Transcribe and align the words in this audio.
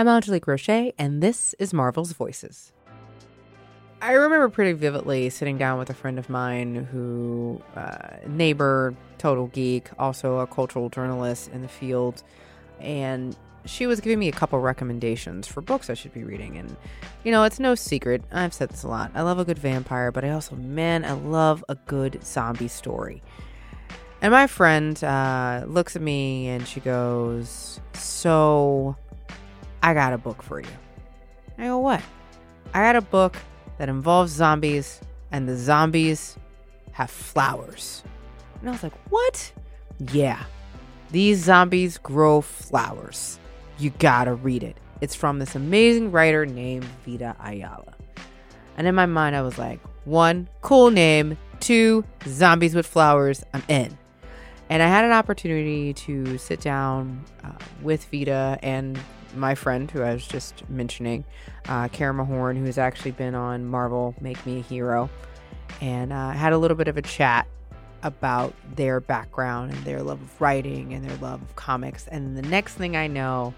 I'm 0.00 0.08
Angelique 0.08 0.46
Roche, 0.46 0.94
and 0.96 1.22
this 1.22 1.54
is 1.58 1.74
Marvel's 1.74 2.14
Voices. 2.14 2.72
I 4.00 4.12
remember 4.12 4.48
pretty 4.48 4.72
vividly 4.72 5.28
sitting 5.28 5.58
down 5.58 5.78
with 5.78 5.90
a 5.90 5.94
friend 5.94 6.18
of 6.18 6.30
mine 6.30 6.88
who, 6.90 7.60
uh, 7.76 8.16
neighbor, 8.26 8.94
total 9.18 9.48
geek, 9.48 9.90
also 9.98 10.38
a 10.38 10.46
cultural 10.46 10.88
journalist 10.88 11.50
in 11.52 11.60
the 11.60 11.68
field, 11.68 12.22
and 12.80 13.36
she 13.66 13.86
was 13.86 14.00
giving 14.00 14.18
me 14.18 14.28
a 14.28 14.32
couple 14.32 14.58
recommendations 14.58 15.46
for 15.46 15.60
books 15.60 15.90
I 15.90 15.92
should 15.92 16.14
be 16.14 16.24
reading. 16.24 16.56
And, 16.56 16.74
you 17.22 17.30
know, 17.30 17.44
it's 17.44 17.60
no 17.60 17.74
secret, 17.74 18.22
I've 18.32 18.54
said 18.54 18.70
this 18.70 18.84
a 18.84 18.88
lot. 18.88 19.10
I 19.14 19.20
love 19.20 19.38
a 19.38 19.44
good 19.44 19.58
vampire, 19.58 20.10
but 20.10 20.24
I 20.24 20.30
also, 20.30 20.56
man, 20.56 21.04
I 21.04 21.12
love 21.12 21.62
a 21.68 21.74
good 21.74 22.24
zombie 22.24 22.68
story. 22.68 23.22
And 24.22 24.32
my 24.32 24.46
friend 24.46 25.04
uh, 25.04 25.64
looks 25.66 25.94
at 25.94 26.00
me 26.00 26.48
and 26.48 26.66
she 26.66 26.80
goes, 26.80 27.82
So, 27.92 28.96
I 29.82 29.94
got 29.94 30.12
a 30.12 30.18
book 30.18 30.42
for 30.42 30.60
you. 30.60 30.68
I 31.58 31.64
go, 31.64 31.78
What? 31.78 32.02
I 32.74 32.80
got 32.80 32.96
a 32.96 33.00
book 33.00 33.36
that 33.78 33.88
involves 33.88 34.32
zombies, 34.32 35.00
and 35.32 35.48
the 35.48 35.56
zombies 35.56 36.36
have 36.92 37.10
flowers. 37.10 38.02
And 38.60 38.68
I 38.68 38.72
was 38.72 38.82
like, 38.82 38.94
What? 39.10 39.52
Yeah, 40.12 40.42
these 41.10 41.42
zombies 41.44 41.98
grow 41.98 42.40
flowers. 42.40 43.38
You 43.78 43.90
gotta 43.98 44.34
read 44.34 44.62
it. 44.62 44.76
It's 45.00 45.14
from 45.14 45.38
this 45.38 45.54
amazing 45.54 46.12
writer 46.12 46.44
named 46.44 46.84
Vita 47.06 47.34
Ayala. 47.40 47.94
And 48.76 48.86
in 48.86 48.94
my 48.94 49.06
mind, 49.06 49.34
I 49.34 49.42
was 49.42 49.58
like, 49.58 49.80
one, 50.04 50.48
cool 50.60 50.90
name. 50.90 51.36
Two, 51.60 52.04
zombies 52.26 52.74
with 52.74 52.86
flowers. 52.86 53.44
I'm 53.52 53.62
in. 53.68 53.98
And 54.68 54.82
I 54.82 54.86
had 54.86 55.04
an 55.04 55.12
opportunity 55.12 55.92
to 55.94 56.38
sit 56.38 56.60
down 56.60 57.24
uh, 57.44 57.52
with 57.82 58.04
Vita 58.06 58.58
and 58.62 58.98
my 59.34 59.54
friend, 59.54 59.90
who 59.90 60.02
I 60.02 60.12
was 60.12 60.26
just 60.26 60.68
mentioning, 60.68 61.24
uh, 61.68 61.88
Karama 61.88 62.26
Horne, 62.26 62.56
who 62.56 62.64
has 62.64 62.78
actually 62.78 63.12
been 63.12 63.34
on 63.34 63.66
Marvel 63.66 64.14
Make 64.20 64.44
Me 64.46 64.58
a 64.58 64.62
Hero, 64.62 65.10
and 65.80 66.12
uh, 66.12 66.30
had 66.30 66.52
a 66.52 66.58
little 66.58 66.76
bit 66.76 66.88
of 66.88 66.96
a 66.96 67.02
chat 67.02 67.46
about 68.02 68.54
their 68.76 69.00
background 69.00 69.72
and 69.72 69.84
their 69.84 70.02
love 70.02 70.20
of 70.20 70.40
writing 70.40 70.94
and 70.94 71.04
their 71.04 71.16
love 71.18 71.42
of 71.42 71.56
comics. 71.56 72.06
And 72.08 72.36
the 72.36 72.42
next 72.42 72.74
thing 72.74 72.96
I 72.96 73.06
know, 73.06 73.54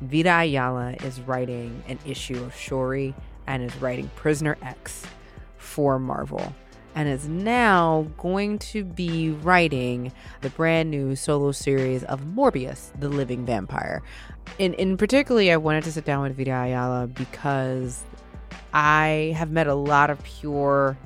Vita 0.00 0.40
Ayala 0.40 0.92
is 1.04 1.20
writing 1.20 1.82
an 1.88 1.98
issue 2.04 2.42
of 2.42 2.54
Shuri 2.54 3.14
and 3.46 3.62
is 3.62 3.74
writing 3.76 4.10
Prisoner 4.16 4.58
X 4.62 5.04
for 5.56 5.98
Marvel 5.98 6.54
and 6.96 7.10
is 7.10 7.28
now 7.28 8.08
going 8.16 8.58
to 8.58 8.82
be 8.82 9.30
writing 9.30 10.10
the 10.40 10.48
brand 10.50 10.90
new 10.90 11.14
solo 11.14 11.52
series 11.52 12.02
of 12.04 12.22
Morbius, 12.22 12.90
the 12.98 13.10
Living 13.10 13.44
Vampire. 13.44 14.02
In 14.58 14.72
in 14.74 14.96
particularly, 14.96 15.52
I 15.52 15.58
wanted 15.58 15.84
to 15.84 15.92
sit 15.92 16.06
down 16.06 16.22
with 16.22 16.36
Vita 16.36 16.52
Ayala 16.52 17.06
because 17.06 18.02
I 18.72 19.34
have 19.36 19.50
met 19.50 19.66
a 19.66 19.74
lot 19.74 20.08
of 20.08 20.22
pure, 20.24 20.96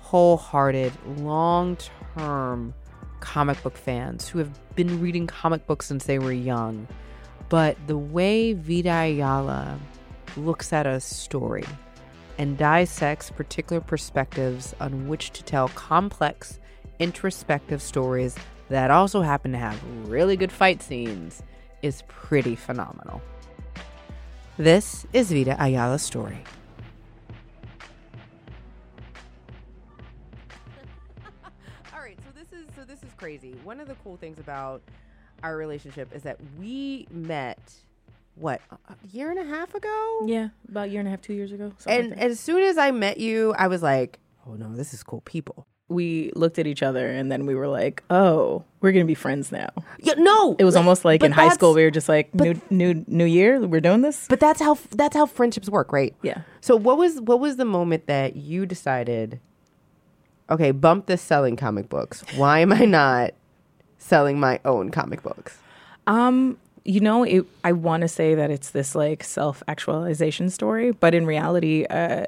wholehearted, 0.00 0.92
long-term 1.16 2.74
comic 3.20 3.62
book 3.62 3.78
fans 3.78 4.28
who 4.28 4.38
have 4.38 4.76
been 4.76 5.00
reading 5.00 5.26
comic 5.26 5.66
books 5.66 5.86
since 5.86 6.04
they 6.04 6.18
were 6.18 6.32
young. 6.32 6.86
But 7.48 7.78
the 7.86 7.96
way 7.96 8.52
Vita 8.52 8.92
Ayala 8.92 9.80
looks 10.36 10.70
at 10.74 10.86
a 10.86 11.00
story 11.00 11.64
and 12.38 12.58
dissects 12.58 13.30
particular 13.30 13.80
perspectives 13.80 14.74
on 14.80 15.08
which 15.08 15.30
to 15.32 15.42
tell 15.42 15.68
complex, 15.68 16.58
introspective 16.98 17.80
stories 17.80 18.36
that 18.68 18.90
also 18.90 19.22
happen 19.22 19.52
to 19.52 19.58
have 19.58 19.80
really 20.08 20.36
good 20.36 20.52
fight 20.52 20.82
scenes 20.82 21.42
is 21.82 22.02
pretty 22.08 22.56
phenomenal. 22.56 23.20
This 24.56 25.06
is 25.12 25.30
Vita 25.32 25.56
Ayala's 25.60 26.02
story. 26.02 26.42
All 31.92 32.00
right, 32.00 32.18
so 32.24 32.30
this 32.34 32.52
is 32.52 32.66
so 32.74 32.84
this 32.84 33.02
is 33.02 33.12
crazy. 33.16 33.54
One 33.64 33.80
of 33.80 33.88
the 33.88 33.96
cool 34.02 34.16
things 34.16 34.38
about 34.38 34.82
our 35.42 35.56
relationship 35.56 36.14
is 36.14 36.22
that 36.22 36.38
we 36.58 37.06
met 37.10 37.58
what 38.36 38.60
a 38.70 38.76
year 39.12 39.30
and 39.30 39.38
a 39.38 39.44
half 39.44 39.74
ago 39.74 40.20
Yeah, 40.26 40.48
about 40.68 40.88
a 40.88 40.90
year 40.90 41.00
and 41.00 41.06
a 41.08 41.10
half, 41.10 41.20
two 41.22 41.34
years 41.34 41.52
ago. 41.52 41.72
and 41.86 42.10
like 42.10 42.18
as 42.18 42.40
soon 42.40 42.62
as 42.62 42.76
i 42.78 42.90
met 42.90 43.18
you 43.18 43.54
i 43.58 43.66
was 43.68 43.82
like 43.82 44.18
oh 44.46 44.54
no 44.54 44.74
this 44.74 44.92
is 44.94 45.02
cool 45.02 45.20
people 45.22 45.66
we 45.88 46.32
looked 46.34 46.58
at 46.58 46.66
each 46.66 46.82
other 46.82 47.06
and 47.08 47.30
then 47.30 47.44
we 47.44 47.54
were 47.54 47.68
like, 47.68 48.02
"Oh, 48.08 48.64
we're 48.80 48.90
gonna 48.90 49.04
be 49.04 49.14
friends 49.14 49.52
now." 49.52 49.68
yeah 50.00 50.14
no 50.16 50.56
It 50.58 50.64
was 50.64 50.76
almost 50.76 51.04
like 51.04 51.22
in 51.22 51.30
high 51.30 51.50
school 51.50 51.74
we 51.74 51.84
were 51.84 51.90
just 51.90 52.08
like, 52.08 52.34
"New, 52.34 52.58
new, 52.70 53.04
new 53.06 53.26
year, 53.26 53.60
we're 53.60 53.82
doing 53.82 54.00
this." 54.00 54.26
but 54.26 54.40
that's 54.40 54.62
how 54.62 54.78
that's 54.92 55.14
how 55.14 55.26
friendships 55.26 55.68
work 55.68 55.92
right 55.92 56.14
Yeah. 56.22 56.40
so 56.62 56.74
what 56.74 56.96
was 56.96 57.20
what 57.20 57.38
was 57.38 57.56
the 57.58 57.66
moment 57.66 58.06
that 58.06 58.34
you 58.34 58.64
decided 58.64 59.40
okay 60.48 60.70
bump 60.70 61.04
this 61.04 61.20
selling 61.20 61.54
comic 61.54 61.90
books 61.90 62.24
why 62.34 62.60
am 62.60 62.72
i 62.72 62.86
not 62.86 63.32
selling 63.98 64.40
my 64.40 64.60
own 64.64 64.90
comic 64.90 65.22
books 65.22 65.58
Um, 66.06 66.56
you 66.84 67.00
know, 67.00 67.24
it, 67.24 67.46
I 67.62 67.72
want 67.72 68.02
to 68.02 68.08
say 68.08 68.34
that 68.34 68.50
it's 68.50 68.70
this 68.70 68.94
like 68.94 69.24
self 69.24 69.62
actualization 69.68 70.50
story, 70.50 70.92
but 70.92 71.14
in 71.14 71.24
reality, 71.26 71.86
uh, 71.86 72.26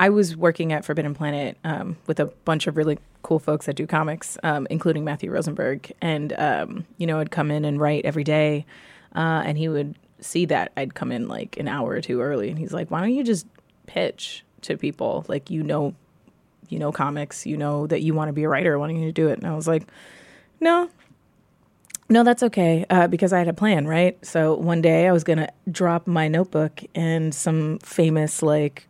I 0.00 0.08
was 0.08 0.36
working 0.36 0.72
at 0.72 0.84
Forbidden 0.84 1.14
Planet 1.14 1.58
um, 1.64 1.96
with 2.06 2.18
a 2.20 2.26
bunch 2.26 2.66
of 2.66 2.76
really 2.76 2.98
cool 3.22 3.38
folks 3.38 3.66
that 3.66 3.74
do 3.74 3.86
comics, 3.86 4.38
um, 4.42 4.66
including 4.70 5.04
Matthew 5.04 5.30
Rosenberg, 5.30 5.92
and 6.00 6.32
um, 6.38 6.86
you 6.96 7.06
know, 7.06 7.18
I'd 7.18 7.30
come 7.30 7.50
in 7.50 7.64
and 7.64 7.80
write 7.80 8.04
every 8.04 8.24
day, 8.24 8.64
uh, 9.14 9.42
and 9.44 9.58
he 9.58 9.68
would 9.68 9.96
see 10.20 10.46
that 10.46 10.72
I'd 10.76 10.94
come 10.94 11.12
in 11.12 11.28
like 11.28 11.58
an 11.58 11.68
hour 11.68 11.90
or 11.90 12.00
two 12.00 12.20
early, 12.20 12.48
and 12.48 12.58
he's 12.58 12.72
like, 12.72 12.90
"Why 12.90 13.00
don't 13.00 13.12
you 13.12 13.24
just 13.24 13.46
pitch 13.86 14.44
to 14.62 14.78
people? 14.78 15.26
Like 15.28 15.50
you 15.50 15.62
know, 15.62 15.94
you 16.70 16.78
know 16.78 16.92
comics, 16.92 17.44
you 17.44 17.58
know 17.58 17.86
that 17.88 18.00
you 18.00 18.14
want 18.14 18.28
to 18.30 18.32
be 18.32 18.44
a 18.44 18.48
writer, 18.48 18.78
why 18.78 18.86
don't 18.86 19.02
you 19.02 19.12
do 19.12 19.28
it?" 19.28 19.38
And 19.38 19.46
I 19.46 19.54
was 19.54 19.68
like, 19.68 19.86
"No, 20.60 20.88
no, 22.08 22.24
that's 22.24 22.42
okay 22.42 22.86
uh, 22.90 23.06
because 23.06 23.32
I 23.32 23.38
had 23.38 23.48
a 23.48 23.52
plan, 23.52 23.86
right? 23.86 24.18
So 24.24 24.54
one 24.54 24.80
day 24.80 25.06
I 25.06 25.12
was 25.12 25.24
going 25.24 25.38
to 25.38 25.48
drop 25.70 26.06
my 26.06 26.28
notebook 26.28 26.80
and 26.94 27.34
some 27.34 27.78
famous, 27.80 28.42
like, 28.42 28.88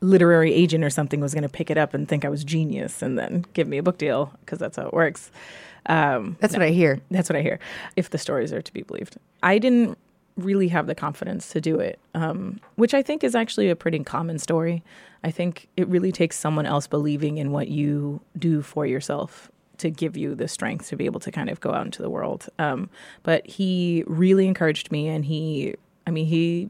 literary 0.00 0.52
agent 0.52 0.84
or 0.84 0.90
something 0.90 1.20
was 1.20 1.34
going 1.34 1.42
to 1.42 1.48
pick 1.48 1.70
it 1.70 1.76
up 1.76 1.92
and 1.92 2.08
think 2.08 2.24
I 2.24 2.28
was 2.28 2.44
genius 2.44 3.02
and 3.02 3.18
then 3.18 3.44
give 3.52 3.66
me 3.66 3.78
a 3.78 3.82
book 3.82 3.98
deal 3.98 4.32
because 4.40 4.58
that's 4.58 4.76
how 4.76 4.86
it 4.86 4.94
works. 4.94 5.30
Um, 5.86 6.36
that's 6.40 6.52
what 6.52 6.62
i 6.62 6.68
hear 6.68 7.00
that's 7.10 7.30
what 7.30 7.36
I 7.36 7.42
hear, 7.42 7.58
if 7.96 8.10
the 8.10 8.18
stories 8.18 8.52
are 8.52 8.60
to 8.60 8.72
be 8.72 8.82
believed. 8.82 9.16
I 9.42 9.58
didn't 9.58 9.96
really 10.36 10.68
have 10.68 10.86
the 10.86 10.94
confidence 10.94 11.48
to 11.50 11.60
do 11.60 11.80
it, 11.80 11.98
um, 12.14 12.60
which 12.76 12.94
I 12.94 13.02
think 13.02 13.24
is 13.24 13.34
actually 13.34 13.70
a 13.70 13.76
pretty 13.76 13.98
common 14.00 14.38
story. 14.38 14.82
I 15.24 15.30
think 15.30 15.68
it 15.76 15.88
really 15.88 16.12
takes 16.12 16.38
someone 16.38 16.66
else 16.66 16.86
believing 16.86 17.38
in 17.38 17.50
what 17.50 17.68
you 17.68 18.20
do 18.38 18.62
for 18.62 18.86
yourself 18.86 19.50
to 19.78 19.90
give 19.90 20.16
you 20.16 20.34
the 20.34 20.48
strength 20.48 20.88
to 20.88 20.96
be 20.96 21.06
able 21.06 21.20
to 21.20 21.30
kind 21.30 21.48
of 21.48 21.60
go 21.60 21.72
out 21.72 21.86
into 21.86 22.02
the 22.02 22.10
world. 22.10 22.48
Um, 22.58 22.90
but 23.22 23.46
he 23.46 24.04
really 24.06 24.46
encouraged 24.46 24.92
me, 24.92 25.08
and 25.08 25.24
he, 25.24 25.74
I 26.06 26.10
mean, 26.10 26.26
he 26.26 26.68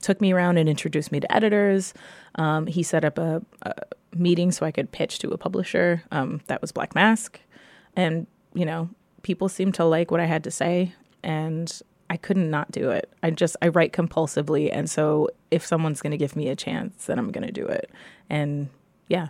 took 0.00 0.20
me 0.20 0.32
around 0.32 0.58
and 0.58 0.68
introduced 0.68 1.10
me 1.10 1.20
to 1.20 1.34
editors. 1.34 1.94
Um, 2.34 2.66
he 2.66 2.82
set 2.82 3.04
up 3.04 3.18
a, 3.18 3.42
a 3.62 3.74
meeting 4.14 4.52
so 4.52 4.66
I 4.66 4.70
could 4.70 4.92
pitch 4.92 5.18
to 5.20 5.30
a 5.30 5.38
publisher. 5.38 6.02
Um, 6.10 6.40
that 6.46 6.60
was 6.60 6.72
Black 6.72 6.94
Mask, 6.94 7.40
and 7.96 8.26
you 8.54 8.64
know, 8.64 8.90
people 9.22 9.48
seemed 9.48 9.74
to 9.74 9.84
like 9.84 10.10
what 10.10 10.20
I 10.20 10.26
had 10.26 10.44
to 10.44 10.50
say, 10.50 10.92
and 11.22 11.80
I 12.10 12.16
couldn't 12.16 12.50
not 12.50 12.70
do 12.70 12.90
it. 12.90 13.12
I 13.22 13.30
just 13.30 13.56
I 13.62 13.68
write 13.68 13.92
compulsively, 13.92 14.68
and 14.72 14.90
so 14.90 15.28
if 15.50 15.64
someone's 15.64 16.02
going 16.02 16.10
to 16.12 16.16
give 16.18 16.36
me 16.36 16.48
a 16.48 16.56
chance, 16.56 17.06
then 17.06 17.18
I'm 17.18 17.30
going 17.30 17.46
to 17.46 17.52
do 17.52 17.66
it. 17.66 17.90
And 18.28 18.68
yeah, 19.08 19.28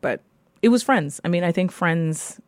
but 0.00 0.20
it 0.62 0.68
was 0.70 0.82
friends. 0.82 1.20
I 1.24 1.28
mean, 1.28 1.44
I 1.44 1.52
think 1.52 1.72
friends 1.72 2.40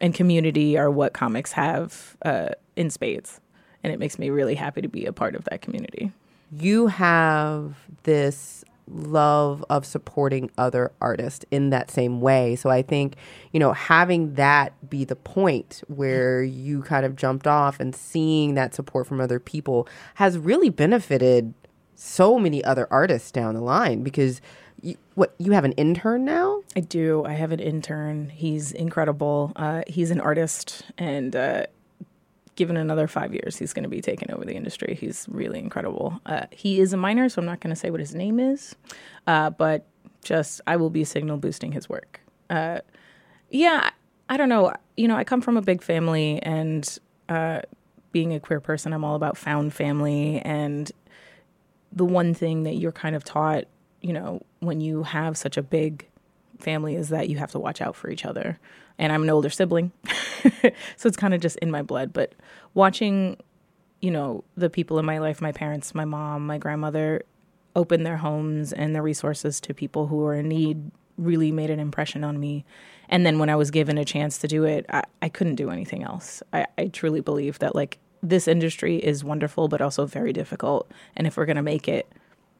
and 0.00 0.14
community 0.14 0.76
are 0.78 0.90
what 0.90 1.12
comics 1.12 1.52
have 1.52 2.16
uh, 2.24 2.48
in 2.76 2.90
spades, 2.90 3.40
and 3.84 3.92
it 3.92 3.98
makes 3.98 4.18
me 4.18 4.30
really 4.30 4.54
happy 4.54 4.80
to 4.80 4.88
be 4.88 5.04
a 5.06 5.12
part 5.12 5.34
of 5.34 5.44
that 5.44 5.60
community. 5.60 6.10
you 6.52 6.88
have 6.88 7.76
this 8.02 8.64
love 8.88 9.64
of 9.70 9.86
supporting 9.86 10.50
other 10.58 10.90
artists 11.00 11.44
in 11.52 11.70
that 11.70 11.90
same 11.90 12.20
way. 12.20 12.56
So 12.56 12.70
I 12.70 12.82
think, 12.82 13.14
you 13.52 13.60
know, 13.60 13.72
having 13.72 14.34
that 14.34 14.90
be 14.90 15.04
the 15.04 15.14
point 15.14 15.82
where 15.86 16.42
you 16.42 16.82
kind 16.82 17.06
of 17.06 17.14
jumped 17.14 17.46
off 17.46 17.78
and 17.78 17.94
seeing 17.94 18.54
that 18.54 18.74
support 18.74 19.06
from 19.06 19.20
other 19.20 19.38
people 19.38 19.86
has 20.14 20.36
really 20.38 20.70
benefited 20.70 21.54
so 21.94 22.38
many 22.38 22.64
other 22.64 22.88
artists 22.90 23.30
down 23.30 23.54
the 23.54 23.60
line 23.60 24.02
because 24.02 24.40
what 25.14 25.34
you 25.38 25.52
have 25.52 25.64
an 25.64 25.72
intern 25.72 26.24
now? 26.24 26.62
I 26.76 26.80
do. 26.80 27.24
I 27.24 27.32
have 27.32 27.52
an 27.52 27.60
intern. 27.60 28.28
He's 28.28 28.72
incredible. 28.72 29.52
Uh, 29.56 29.82
he's 29.86 30.10
an 30.10 30.20
artist, 30.20 30.82
and 30.96 31.34
uh, 31.36 31.66
given 32.56 32.76
another 32.76 33.06
five 33.06 33.32
years, 33.32 33.56
he's 33.56 33.72
going 33.72 33.84
to 33.84 33.88
be 33.88 34.00
taking 34.00 34.30
over 34.30 34.44
the 34.44 34.54
industry. 34.54 34.96
He's 34.98 35.26
really 35.30 35.58
incredible. 35.58 36.20
Uh, 36.26 36.46
he 36.50 36.80
is 36.80 36.92
a 36.92 36.96
minor, 36.96 37.28
so 37.28 37.40
I'm 37.40 37.46
not 37.46 37.60
going 37.60 37.74
to 37.74 37.80
say 37.80 37.90
what 37.90 38.00
his 38.00 38.14
name 38.14 38.38
is, 38.38 38.74
uh, 39.26 39.50
but 39.50 39.86
just 40.22 40.60
I 40.66 40.76
will 40.76 40.90
be 40.90 41.04
signal 41.04 41.38
boosting 41.38 41.72
his 41.72 41.88
work. 41.88 42.20
Uh, 42.48 42.80
yeah, 43.50 43.90
I 44.28 44.36
don't 44.36 44.48
know. 44.48 44.72
You 44.96 45.08
know, 45.08 45.16
I 45.16 45.24
come 45.24 45.40
from 45.40 45.56
a 45.56 45.62
big 45.62 45.82
family, 45.82 46.40
and 46.42 46.98
uh, 47.28 47.60
being 48.12 48.34
a 48.34 48.40
queer 48.40 48.60
person, 48.60 48.92
I'm 48.92 49.04
all 49.04 49.14
about 49.14 49.36
found 49.36 49.72
family. 49.72 50.40
And 50.40 50.90
the 51.92 52.04
one 52.04 52.34
thing 52.34 52.64
that 52.64 52.74
you're 52.74 52.92
kind 52.92 53.16
of 53.16 53.24
taught, 53.24 53.64
you 54.00 54.12
know, 54.12 54.42
when 54.60 54.80
you 54.80 55.02
have 55.02 55.36
such 55.36 55.56
a 55.56 55.62
big 55.62 56.06
family 56.58 56.94
is 56.94 57.08
that 57.08 57.28
you 57.28 57.38
have 57.38 57.52
to 57.52 57.58
watch 57.58 57.80
out 57.80 57.96
for 57.96 58.10
each 58.10 58.24
other. 58.24 58.58
And 58.98 59.12
I'm 59.12 59.22
an 59.22 59.30
older 59.30 59.48
sibling, 59.48 59.92
so 60.96 61.08
it's 61.08 61.16
kind 61.16 61.32
of 61.32 61.40
just 61.40 61.56
in 61.58 61.70
my 61.70 61.80
blood. 61.80 62.12
But 62.12 62.34
watching, 62.74 63.38
you 64.00 64.10
know, 64.10 64.44
the 64.56 64.68
people 64.68 64.98
in 64.98 65.06
my 65.06 65.18
life, 65.18 65.40
my 65.40 65.52
parents, 65.52 65.94
my 65.94 66.04
mom, 66.04 66.46
my 66.46 66.58
grandmother, 66.58 67.22
open 67.74 68.02
their 68.02 68.18
homes 68.18 68.72
and 68.72 68.94
their 68.94 69.02
resources 69.02 69.58
to 69.60 69.72
people 69.72 70.08
who 70.08 70.24
are 70.26 70.34
in 70.34 70.48
need 70.48 70.90
really 71.16 71.52
made 71.52 71.70
an 71.70 71.80
impression 71.80 72.24
on 72.24 72.38
me. 72.38 72.64
And 73.08 73.24
then 73.24 73.38
when 73.38 73.48
I 73.48 73.56
was 73.56 73.70
given 73.70 73.96
a 73.98 74.04
chance 74.04 74.38
to 74.38 74.48
do 74.48 74.64
it, 74.64 74.86
I, 74.90 75.04
I 75.22 75.28
couldn't 75.28 75.56
do 75.56 75.70
anything 75.70 76.02
else. 76.02 76.42
I, 76.52 76.66
I 76.76 76.86
truly 76.86 77.20
believe 77.20 77.58
that 77.60 77.74
like 77.74 77.98
this 78.22 78.46
industry 78.48 78.96
is 78.96 79.24
wonderful, 79.24 79.68
but 79.68 79.80
also 79.80 80.06
very 80.06 80.32
difficult. 80.32 80.90
And 81.16 81.26
if 81.26 81.36
we're 81.36 81.46
going 81.46 81.56
to 81.56 81.62
make 81.62 81.88
it, 81.88 82.10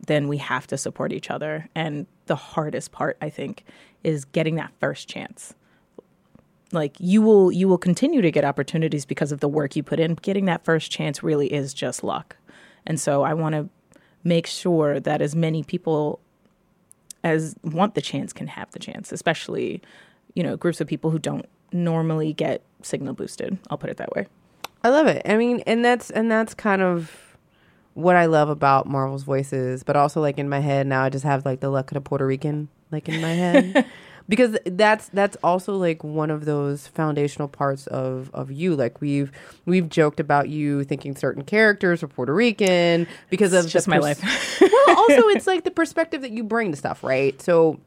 then 0.07 0.29
we 0.29 0.39
have 0.39 0.67
to 0.69 0.79
support 0.79 1.13
each 1.13 1.31
other. 1.31 1.69
And 1.75 2.07
the 2.27 2.37
hardest 2.37 2.93
part, 2.93 3.17
I 3.21 3.31
think, 3.31 3.65
is 4.03 4.25
getting 4.25 4.57
that 4.57 4.73
first 4.81 5.09
chance. 5.09 5.55
Like 6.73 6.95
you 7.01 7.21
will 7.21 7.51
you 7.51 7.67
will 7.67 7.79
continue 7.79 8.23
to 8.23 8.31
get 8.31 8.45
opportunities 8.45 9.05
because 9.05 9.33
of 9.33 9.41
the 9.41 9.49
work 9.49 9.75
you 9.75 9.83
put 9.83 9.99
in. 9.99 10.15
Getting 10.15 10.45
that 10.45 10.65
first 10.65 10.91
chance 10.91 11.23
really 11.23 11.53
is 11.53 11.75
just 11.75 12.05
luck. 12.05 12.37
And 12.87 13.01
so 13.01 13.23
I 13.23 13.35
want 13.35 13.55
to 13.55 13.69
make 14.23 14.47
sure 14.47 15.01
that 15.01 15.21
as 15.21 15.35
many 15.35 15.65
people 15.65 16.21
as 17.25 17.55
want 17.63 17.95
the 17.95 18.01
chance 18.01 18.33
can 18.33 18.47
have 18.47 18.71
the 18.71 18.79
chance, 18.79 19.13
especially, 19.13 19.83
you 20.35 20.43
know, 20.43 20.57
groups 20.57 20.81
of 20.81 20.87
people 20.87 21.11
who 21.11 21.19
don't 21.19 21.47
normally 21.73 22.33
get 22.33 22.63
signal 22.83 23.15
boosted. 23.15 23.59
I'll 23.69 23.79
put 23.79 23.91
it 23.91 23.97
that 23.99 24.13
way. 24.13 24.27
I 24.83 24.89
love 24.89 25.07
it. 25.07 25.23
I 25.25 25.37
mean, 25.37 25.61
and 25.67 25.85
that's 25.85 26.11
and 26.11 26.31
that's 26.31 26.55
kind 26.55 26.83
of 26.83 27.30
what 27.95 28.17
I 28.17 28.27
love 28.27 28.49
about 28.49 28.87
Marvel's 28.87 29.25
voices, 29.25 29.83
but 29.83 29.97
also 29.97 30.21
like 30.21 30.39
in 30.39 30.49
my 30.49 30.61
head 30.61 30.87
now 30.87 31.03
I 31.03 31.11
just 31.11 31.25
have 31.25 31.45
like 31.45 31.61
the 31.61 31.71
luck 31.71 31.91
of 31.91 31.95
the 31.95 32.01
Puerto 32.01 32.27
Rican 32.27 32.69
like 32.91 33.09
in 33.09 33.21
my 33.21 33.33
head. 33.33 33.87
because 34.31 34.57
that's 34.65 35.09
that's 35.09 35.37
also 35.43 35.77
like 35.77 36.05
one 36.05 36.31
of 36.31 36.45
those 36.45 36.87
foundational 36.87 37.49
parts 37.49 37.89
of 37.89 38.31
of 38.33 38.51
you. 38.51 38.77
Like 38.77 39.01
we've 39.01 39.33
we've 39.67 39.89
joked 39.89 40.21
about 40.21 40.49
you 40.49 40.85
thinking 40.85 41.17
certain 41.17 41.43
characters 41.43 42.03
are 42.03 42.09
Puerto 42.09 42.33
Rican 42.33 43.09
because 43.29 43.53
it's 43.53 43.67
of 43.67 43.73
just 43.73 43.89
my 43.89 43.99
life. 43.99 44.23
Well 44.61 44.99
also 44.99 45.29
it's 45.29 45.47
like 45.49 45.65
the 45.65 45.71
perspective 45.71 46.23
that 46.23 46.31
you 46.31 46.45
bring 46.45 46.71
to 46.71 46.77
stuff 46.77 47.03
right? 47.03 47.41
So 47.43 47.81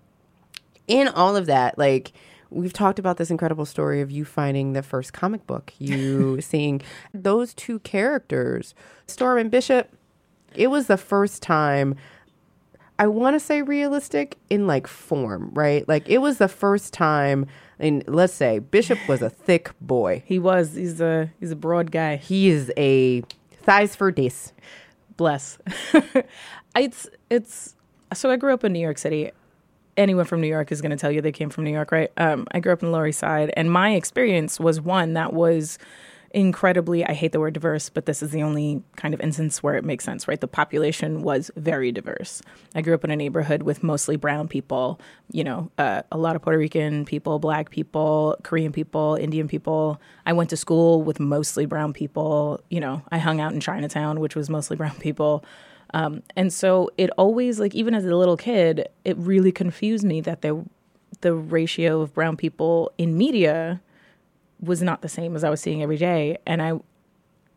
in 0.88 1.07
all 1.07 1.35
of 1.38 1.45
that 1.45 1.77
like 1.77 2.11
we've 2.53 2.73
talked 2.73 3.00
about 3.00 3.17
this 3.17 3.29
incredible 3.29 3.65
story 3.65 4.01
of 4.01 4.11
you 4.11 4.25
finding 4.25 4.73
the 4.73 4.83
first 4.83 5.13
comic 5.13 5.45
book, 5.47 5.73
you 5.79 6.39
seeing 6.41 6.81
those 7.13 7.53
two 7.53 7.79
characters, 7.79 8.73
Storm 9.07 9.38
and 9.38 9.51
Bishop. 9.51 9.89
It 10.55 10.67
was 10.67 10.88
the 10.88 10.97
first 10.97 11.41
time 11.41 11.95
I 13.00 13.07
want 13.07 13.33
to 13.33 13.39
say 13.39 13.61
realistic 13.61 14.38
in 14.50 14.67
like 14.67 14.88
form, 14.88 15.50
right? 15.53 15.88
Like 15.88 16.07
it 16.07 16.19
was 16.19 16.38
the 16.38 16.47
first 16.47 16.94
time 16.94 17.47
and 17.79 18.03
let's 18.07 18.33
say 18.33 18.59
Bishop 18.59 19.00
was 19.07 19.21
a 19.21 19.29
thick 19.29 19.71
boy. 19.81 20.23
He 20.25 20.39
was. 20.39 20.75
He's 20.75 21.01
a 21.01 21.31
he's 21.39 21.51
a 21.51 21.55
broad 21.55 21.91
guy. 21.91 22.17
He 22.17 22.50
is 22.50 22.71
a 22.77 23.23
thighs 23.63 23.95
for 23.95 24.11
days. 24.11 24.53
Bless. 25.17 25.57
it's 26.75 27.09
it's 27.29 27.75
so 28.13 28.29
I 28.29 28.35
grew 28.35 28.53
up 28.53 28.63
in 28.63 28.73
New 28.73 28.79
York 28.79 29.00
City 29.00 29.31
anyone 29.97 30.25
from 30.25 30.41
New 30.41 30.47
York 30.47 30.71
is 30.71 30.81
going 30.81 30.91
to 30.91 30.97
tell 30.97 31.11
you 31.11 31.21
they 31.21 31.31
came 31.31 31.49
from 31.49 31.63
New 31.63 31.71
York, 31.71 31.91
right? 31.91 32.11
Um, 32.17 32.47
I 32.51 32.59
grew 32.59 32.73
up 32.73 32.81
in 32.81 32.87
the 32.87 32.91
Lower 32.91 33.07
East 33.07 33.19
Side, 33.19 33.51
and 33.55 33.71
my 33.71 33.93
experience 33.93 34.59
was 34.59 34.81
one 34.81 35.13
that 35.13 35.33
was 35.33 35.77
incredibly 36.33 37.05
i 37.05 37.13
hate 37.13 37.31
the 37.31 37.39
word 37.39 37.53
diverse 37.53 37.89
but 37.89 38.07
this 38.07 38.23
is 38.23 38.31
the 38.31 38.41
only 38.41 38.81
kind 38.95 39.13
of 39.13 39.21
instance 39.21 39.61
where 39.61 39.75
it 39.75 39.85
makes 39.85 40.03
sense 40.03 40.27
right? 40.27 40.41
The 40.41 40.47
population 40.47 41.21
was 41.21 41.51
very 41.55 41.91
diverse. 41.91 42.41
I 42.73 42.81
grew 42.81 42.95
up 42.95 43.03
in 43.03 43.11
a 43.11 43.15
neighborhood 43.15 43.63
with 43.63 43.83
mostly 43.83 44.15
brown 44.15 44.47
people 44.47 44.99
you 45.31 45.43
know 45.43 45.69
uh, 45.77 46.01
a 46.11 46.17
lot 46.17 46.35
of 46.35 46.41
puerto 46.41 46.57
rican 46.57 47.05
people 47.05 47.37
black 47.37 47.69
people 47.69 48.35
korean 48.43 48.71
people 48.71 49.15
indian 49.15 49.47
people. 49.47 50.01
I 50.25 50.33
went 50.33 50.49
to 50.49 50.57
school 50.57 51.03
with 51.03 51.19
mostly 51.19 51.67
brown 51.67 51.93
people 51.93 52.59
you 52.69 52.79
know 52.79 53.03
i 53.11 53.19
hung 53.19 53.39
out 53.39 53.53
in 53.53 53.59
chinatown 53.59 54.19
which 54.19 54.35
was 54.35 54.49
mostly 54.49 54.75
brown 54.75 54.95
people 54.95 55.45
um, 55.93 56.23
and 56.35 56.51
so 56.51 56.89
it 56.97 57.09
always 57.17 57.59
like 57.59 57.75
even 57.75 57.93
as 57.93 58.03
a 58.05 58.15
little 58.15 58.37
kid, 58.37 58.87
it 59.05 59.17
really 59.17 59.51
confused 59.51 60.03
me 60.03 60.21
that 60.21 60.41
the 60.41 60.65
the 61.21 61.33
ratio 61.33 62.01
of 62.01 62.13
brown 62.13 62.35
people 62.35 62.91
in 62.97 63.17
media 63.17 63.79
was 64.59 64.81
not 64.81 65.01
the 65.01 65.09
same 65.09 65.35
as 65.35 65.43
I 65.43 65.49
was 65.49 65.61
seeing 65.61 65.83
every 65.83 65.97
day, 65.97 66.37
and 66.45 66.61
I 66.61 66.73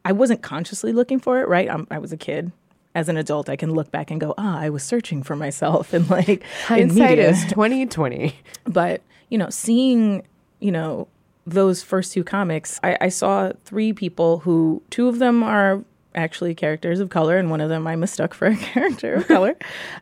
I 0.05 0.13
wasn't 0.13 0.43
consciously 0.43 0.93
looking 0.93 1.19
for 1.19 1.41
it. 1.41 1.49
Right, 1.49 1.69
I'm, 1.71 1.87
i 1.91 1.99
was 1.99 2.13
a 2.13 2.17
kid. 2.17 2.53
As 2.95 3.11
an 3.11 3.19
adult, 3.19 3.51
I 3.51 3.57
can 3.57 3.75
look 3.75 3.91
back 3.91 4.11
and 4.11 4.19
go, 4.19 4.33
ah, 4.39 4.59
I 4.59 4.71
was 4.71 4.83
searching 4.83 5.23
for 5.23 5.37
myself, 5.37 5.93
and 5.93 6.09
like 6.11 6.43
hindsight 6.67 7.19
is 7.19 7.45
twenty 7.47 7.87
twenty. 7.87 8.35
But 8.65 9.01
you 9.31 9.39
know, 9.39 9.49
seeing 9.49 10.27
you 10.61 10.73
know 10.73 11.09
those 11.47 11.83
first 11.83 12.13
two 12.13 12.25
comics, 12.25 12.81
I, 12.83 12.99
I 13.01 13.09
saw 13.09 13.53
three 13.65 13.95
people 13.95 14.41
who 14.41 14.83
two 14.91 15.09
of 15.09 15.21
them 15.21 15.43
are 15.43 15.83
actually 16.17 16.55
characters 16.55 16.99
of 16.99 17.11
color, 17.11 17.37
and 17.37 17.51
one 17.51 17.61
of 17.61 17.69
them 17.69 17.87
I 17.87 17.95
mistook 17.95 18.35
for 18.35 18.47
a 18.47 18.57
character 18.57 19.15
of 19.15 19.29
color. 19.29 19.55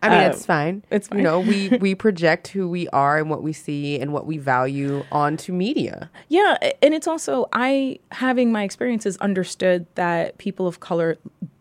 I 0.02 0.08
mean, 0.08 0.20
um, 0.20 0.30
it's 0.30 0.46
fine. 0.46 0.82
It's 0.90 1.08
fine. 1.08 1.18
You 1.18 1.24
know, 1.24 1.40
we 1.40 1.68
we 1.80 1.94
project 1.94 2.48
who 2.48 2.68
we 2.68 2.88
are 2.88 3.18
and 3.18 3.28
what 3.28 3.42
we 3.42 3.52
see 3.52 4.00
and 4.00 4.12
what 4.12 4.26
we 4.26 4.38
value 4.38 5.04
onto 5.12 5.52
media. 5.52 6.10
Yeah, 6.28 6.56
and 6.80 6.94
it's 6.94 7.06
also 7.06 7.48
I 7.52 7.98
having 8.12 8.52
my 8.52 8.62
experiences 8.62 9.16
understood 9.18 9.86
that 9.96 10.38
people 10.38 10.66
of 10.66 10.80
color 10.80 11.16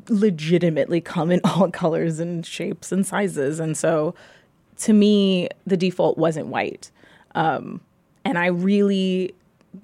legitimately 0.10 1.02
come 1.02 1.32
in 1.32 1.42
all 1.44 1.70
colors 1.72 2.20
and 2.20 2.46
shapes 2.46 2.92
and 2.92 3.06
sizes, 3.06 3.60
and 3.60 3.76
so 3.76 4.16
to 4.78 4.94
me, 4.94 5.50
the 5.66 5.78
default 5.78 6.18
wasn't 6.18 6.48
white. 6.48 6.92
Um, 7.36 7.82
and 8.26 8.38
I 8.38 8.48
really 8.48 9.34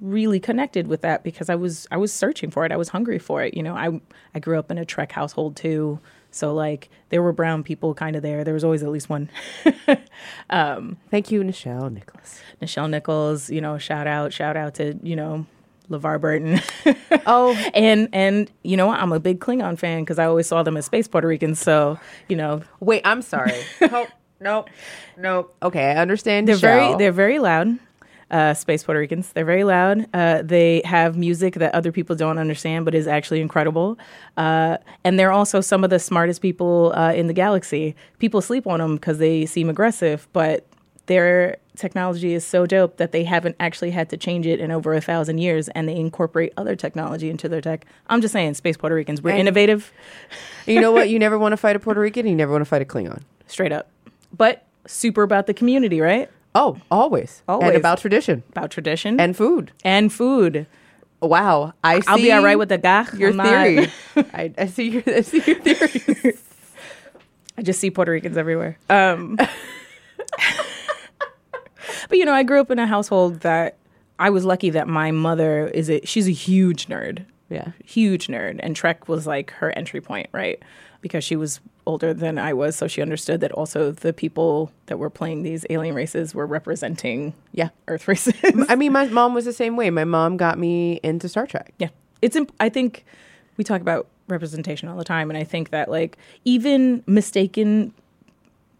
really 0.01 0.39
connected 0.39 0.87
with 0.87 1.01
that 1.01 1.23
because 1.23 1.49
I 1.49 1.55
was 1.55 1.87
I 1.91 1.97
was 1.97 2.13
searching 2.13 2.51
for 2.51 2.65
it. 2.65 2.71
I 2.71 2.77
was 2.77 2.89
hungry 2.89 3.19
for 3.19 3.43
it. 3.43 3.53
You 3.53 3.63
know, 3.63 3.75
I 3.75 3.99
I 4.33 4.39
grew 4.39 4.59
up 4.59 4.71
in 4.71 4.77
a 4.77 4.85
Trek 4.85 5.11
household 5.11 5.55
too. 5.55 5.99
So 6.31 6.53
like 6.53 6.89
there 7.09 7.21
were 7.21 7.33
brown 7.33 7.63
people 7.63 7.93
kind 7.93 8.15
of 8.15 8.21
there. 8.21 8.43
There 8.43 8.53
was 8.53 8.63
always 8.63 8.83
at 8.83 8.89
least 8.89 9.09
one. 9.09 9.29
um, 10.49 10.97
Thank 11.09 11.31
you, 11.31 11.41
Nichelle 11.41 11.91
Nichols. 11.91 12.39
Nichelle 12.61 12.89
Nichols, 12.89 13.49
you 13.49 13.61
know, 13.61 13.77
shout 13.77 14.05
out, 14.05 14.31
shout 14.31 14.55
out 14.55 14.75
to, 14.75 14.99
you 15.01 15.15
know, 15.15 15.45
LeVar 15.89 16.21
Burton. 16.21 16.61
oh, 17.25 17.53
and 17.73 18.09
and 18.13 18.51
you 18.63 18.77
know 18.77 18.91
I'm 18.91 19.11
a 19.11 19.19
big 19.19 19.39
Klingon 19.39 19.77
fan 19.77 20.03
because 20.03 20.19
I 20.19 20.25
always 20.25 20.47
saw 20.47 20.63
them 20.63 20.77
as 20.77 20.85
space 20.85 21.07
Puerto 21.07 21.27
Ricans. 21.27 21.59
So 21.59 21.99
you 22.27 22.35
know, 22.35 22.61
wait, 22.79 23.01
I'm 23.05 23.21
sorry. 23.21 23.59
nope, 23.81 24.09
nope, 24.39 24.69
nope. 25.17 25.55
Okay, 25.63 25.85
I 25.91 25.95
understand. 25.95 26.47
They're 26.47 26.57
very 26.57 26.95
they're 26.95 27.11
very 27.11 27.39
loud 27.39 27.79
uh, 28.31 28.53
space 28.53 28.83
Puerto 28.83 28.99
Ricans. 28.99 29.31
They're 29.33 29.45
very 29.45 29.63
loud. 29.63 30.05
Uh, 30.13 30.41
they 30.43 30.81
have 30.85 31.17
music 31.17 31.55
that 31.55 31.73
other 31.73 31.91
people 31.91 32.15
don't 32.15 32.37
understand, 32.37 32.85
but 32.85 32.93
is 32.93 33.07
actually 33.07 33.41
incredible. 33.41 33.97
Uh, 34.37 34.77
and 35.03 35.19
they're 35.19 35.31
also 35.31 35.61
some 35.61 35.83
of 35.83 35.89
the 35.89 35.99
smartest 35.99 36.41
people 36.41 36.93
uh, 36.95 37.13
in 37.13 37.27
the 37.27 37.33
galaxy. 37.33 37.95
People 38.19 38.41
sleep 38.41 38.67
on 38.67 38.79
them 38.79 38.95
because 38.95 39.17
they 39.17 39.45
seem 39.45 39.69
aggressive, 39.69 40.27
but 40.33 40.65
their 41.07 41.57
technology 41.75 42.33
is 42.33 42.45
so 42.45 42.67
dope 42.67 42.97
that 42.97 43.11
they 43.11 43.23
haven't 43.23 43.55
actually 43.59 43.89
had 43.89 44.09
to 44.09 44.17
change 44.17 44.45
it 44.45 44.59
in 44.59 44.69
over 44.69 44.93
a 44.93 45.01
thousand 45.01 45.39
years, 45.39 45.67
and 45.69 45.89
they 45.89 45.95
incorporate 45.95 46.53
other 46.55 46.75
technology 46.75 47.29
into 47.31 47.49
their 47.49 47.61
tech. 47.61 47.85
I'm 48.07 48.21
just 48.21 48.31
saying, 48.31 48.53
space 48.53 48.77
Puerto 48.77 48.95
Ricans, 48.95 49.21
we're 49.21 49.31
and 49.31 49.39
innovative. 49.39 49.91
You 50.67 50.81
know 50.81 50.91
what? 50.91 51.09
You 51.09 51.17
never 51.25 51.39
want 51.39 51.53
to 51.53 51.57
fight 51.57 51.75
a 51.75 51.79
Puerto 51.79 51.99
Rican, 51.99 52.27
you 52.27 52.35
never 52.35 52.51
want 52.51 52.61
to 52.61 52.65
fight 52.65 52.83
a 52.83 52.85
Klingon. 52.85 53.21
Straight 53.47 53.71
up. 53.71 53.89
But 54.35 54.65
super 54.85 55.23
about 55.23 55.47
the 55.47 55.53
community, 55.53 55.99
right? 55.99 56.29
Oh, 56.55 56.77
always. 56.89 57.43
Always. 57.47 57.69
And 57.69 57.77
about 57.77 57.99
tradition. 57.99 58.43
About 58.49 58.71
tradition. 58.71 59.19
And 59.19 59.35
food. 59.35 59.71
And 59.83 60.11
food. 60.11 60.67
Wow. 61.21 61.73
I 61.83 62.01
I'll 62.07 62.17
be 62.17 62.31
all 62.31 62.43
right 62.43 62.57
with 62.57 62.69
the 62.69 62.77
guy. 62.77 63.05
Your 63.15 63.31
I'm 63.39 63.41
theory. 63.75 63.91
I, 64.33 64.53
I, 64.57 64.65
see 64.67 64.89
your, 64.89 65.03
I 65.05 65.21
see 65.21 65.43
your 65.45 65.59
theory. 65.59 66.37
I 67.57 67.61
just 67.61 67.79
see 67.79 67.91
Puerto 67.91 68.11
Ricans 68.11 68.37
everywhere. 68.37 68.77
Um, 68.89 69.35
but, 72.07 72.17
you 72.17 72.25
know, 72.25 72.33
I 72.33 72.43
grew 72.43 72.61
up 72.61 72.71
in 72.71 72.79
a 72.79 72.87
household 72.87 73.41
that 73.41 73.77
I 74.17 74.29
was 74.29 74.45
lucky 74.45 74.69
that 74.71 74.87
my 74.87 75.11
mother 75.11 75.67
is 75.67 75.89
a, 75.89 76.01
she's 76.05 76.27
a 76.27 76.31
huge 76.31 76.87
nerd. 76.87 77.25
Yeah. 77.49 77.71
Huge 77.83 78.27
nerd. 78.27 78.59
And 78.61 78.75
Trek 78.75 79.07
was 79.07 79.25
like 79.25 79.51
her 79.51 79.71
entry 79.71 80.01
point, 80.01 80.29
right? 80.31 80.61
Because 81.01 81.23
she 81.23 81.35
was 81.35 81.59
older 81.85 82.13
than 82.13 82.37
I 82.37 82.53
was, 82.53 82.75
so 82.75 82.87
she 82.87 83.01
understood 83.01 83.41
that 83.41 83.51
also 83.51 83.91
the 83.91 84.13
people 84.13 84.71
that 84.85 84.99
were 84.99 85.09
playing 85.09 85.41
these 85.41 85.65
alien 85.69 85.95
races 85.95 86.35
were 86.35 86.45
representing, 86.45 87.33
yeah, 87.51 87.69
Earth 87.87 88.07
races. 88.07 88.35
I 88.69 88.75
mean, 88.75 88.91
my 88.91 89.07
mom 89.07 89.33
was 89.33 89.45
the 89.45 89.53
same 89.53 89.75
way. 89.75 89.89
My 89.89 90.03
mom 90.03 90.37
got 90.37 90.59
me 90.59 90.99
into 91.03 91.27
Star 91.27 91.47
Trek. 91.47 91.73
Yeah, 91.79 91.89
it's. 92.21 92.35
Imp- 92.35 92.53
I 92.59 92.69
think 92.69 93.05
we 93.57 93.63
talk 93.63 93.81
about 93.81 94.07
representation 94.27 94.87
all 94.87 94.97
the 94.97 95.03
time, 95.03 95.31
and 95.31 95.37
I 95.37 95.43
think 95.43 95.71
that 95.71 95.89
like 95.89 96.17
even 96.45 97.03
mistaken 97.07 97.93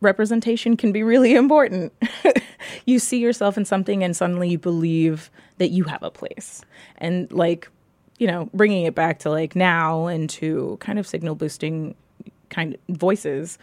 representation 0.01 0.77
can 0.77 0.91
be 0.91 1.03
really 1.03 1.33
important. 1.35 1.91
you 2.85 2.99
see 2.99 3.17
yourself 3.19 3.57
in 3.57 3.65
something, 3.65 4.03
and 4.03 4.15
suddenly 4.15 4.49
you 4.49 4.59
believe 4.59 5.31
that 5.57 5.69
you 5.69 5.85
have 5.85 6.03
a 6.03 6.11
place, 6.11 6.61
and 6.97 7.31
like 7.31 7.69
you 8.19 8.27
know, 8.27 8.49
bringing 8.53 8.85
it 8.85 8.93
back 8.93 9.19
to 9.19 9.29
like 9.29 9.55
now 9.55 10.05
and 10.05 10.29
to 10.29 10.77
kind 10.79 10.99
of 10.99 11.07
signal 11.07 11.35
boosting 11.35 11.95
kind 12.49 12.75
of 12.75 12.95
voices, 12.95 13.57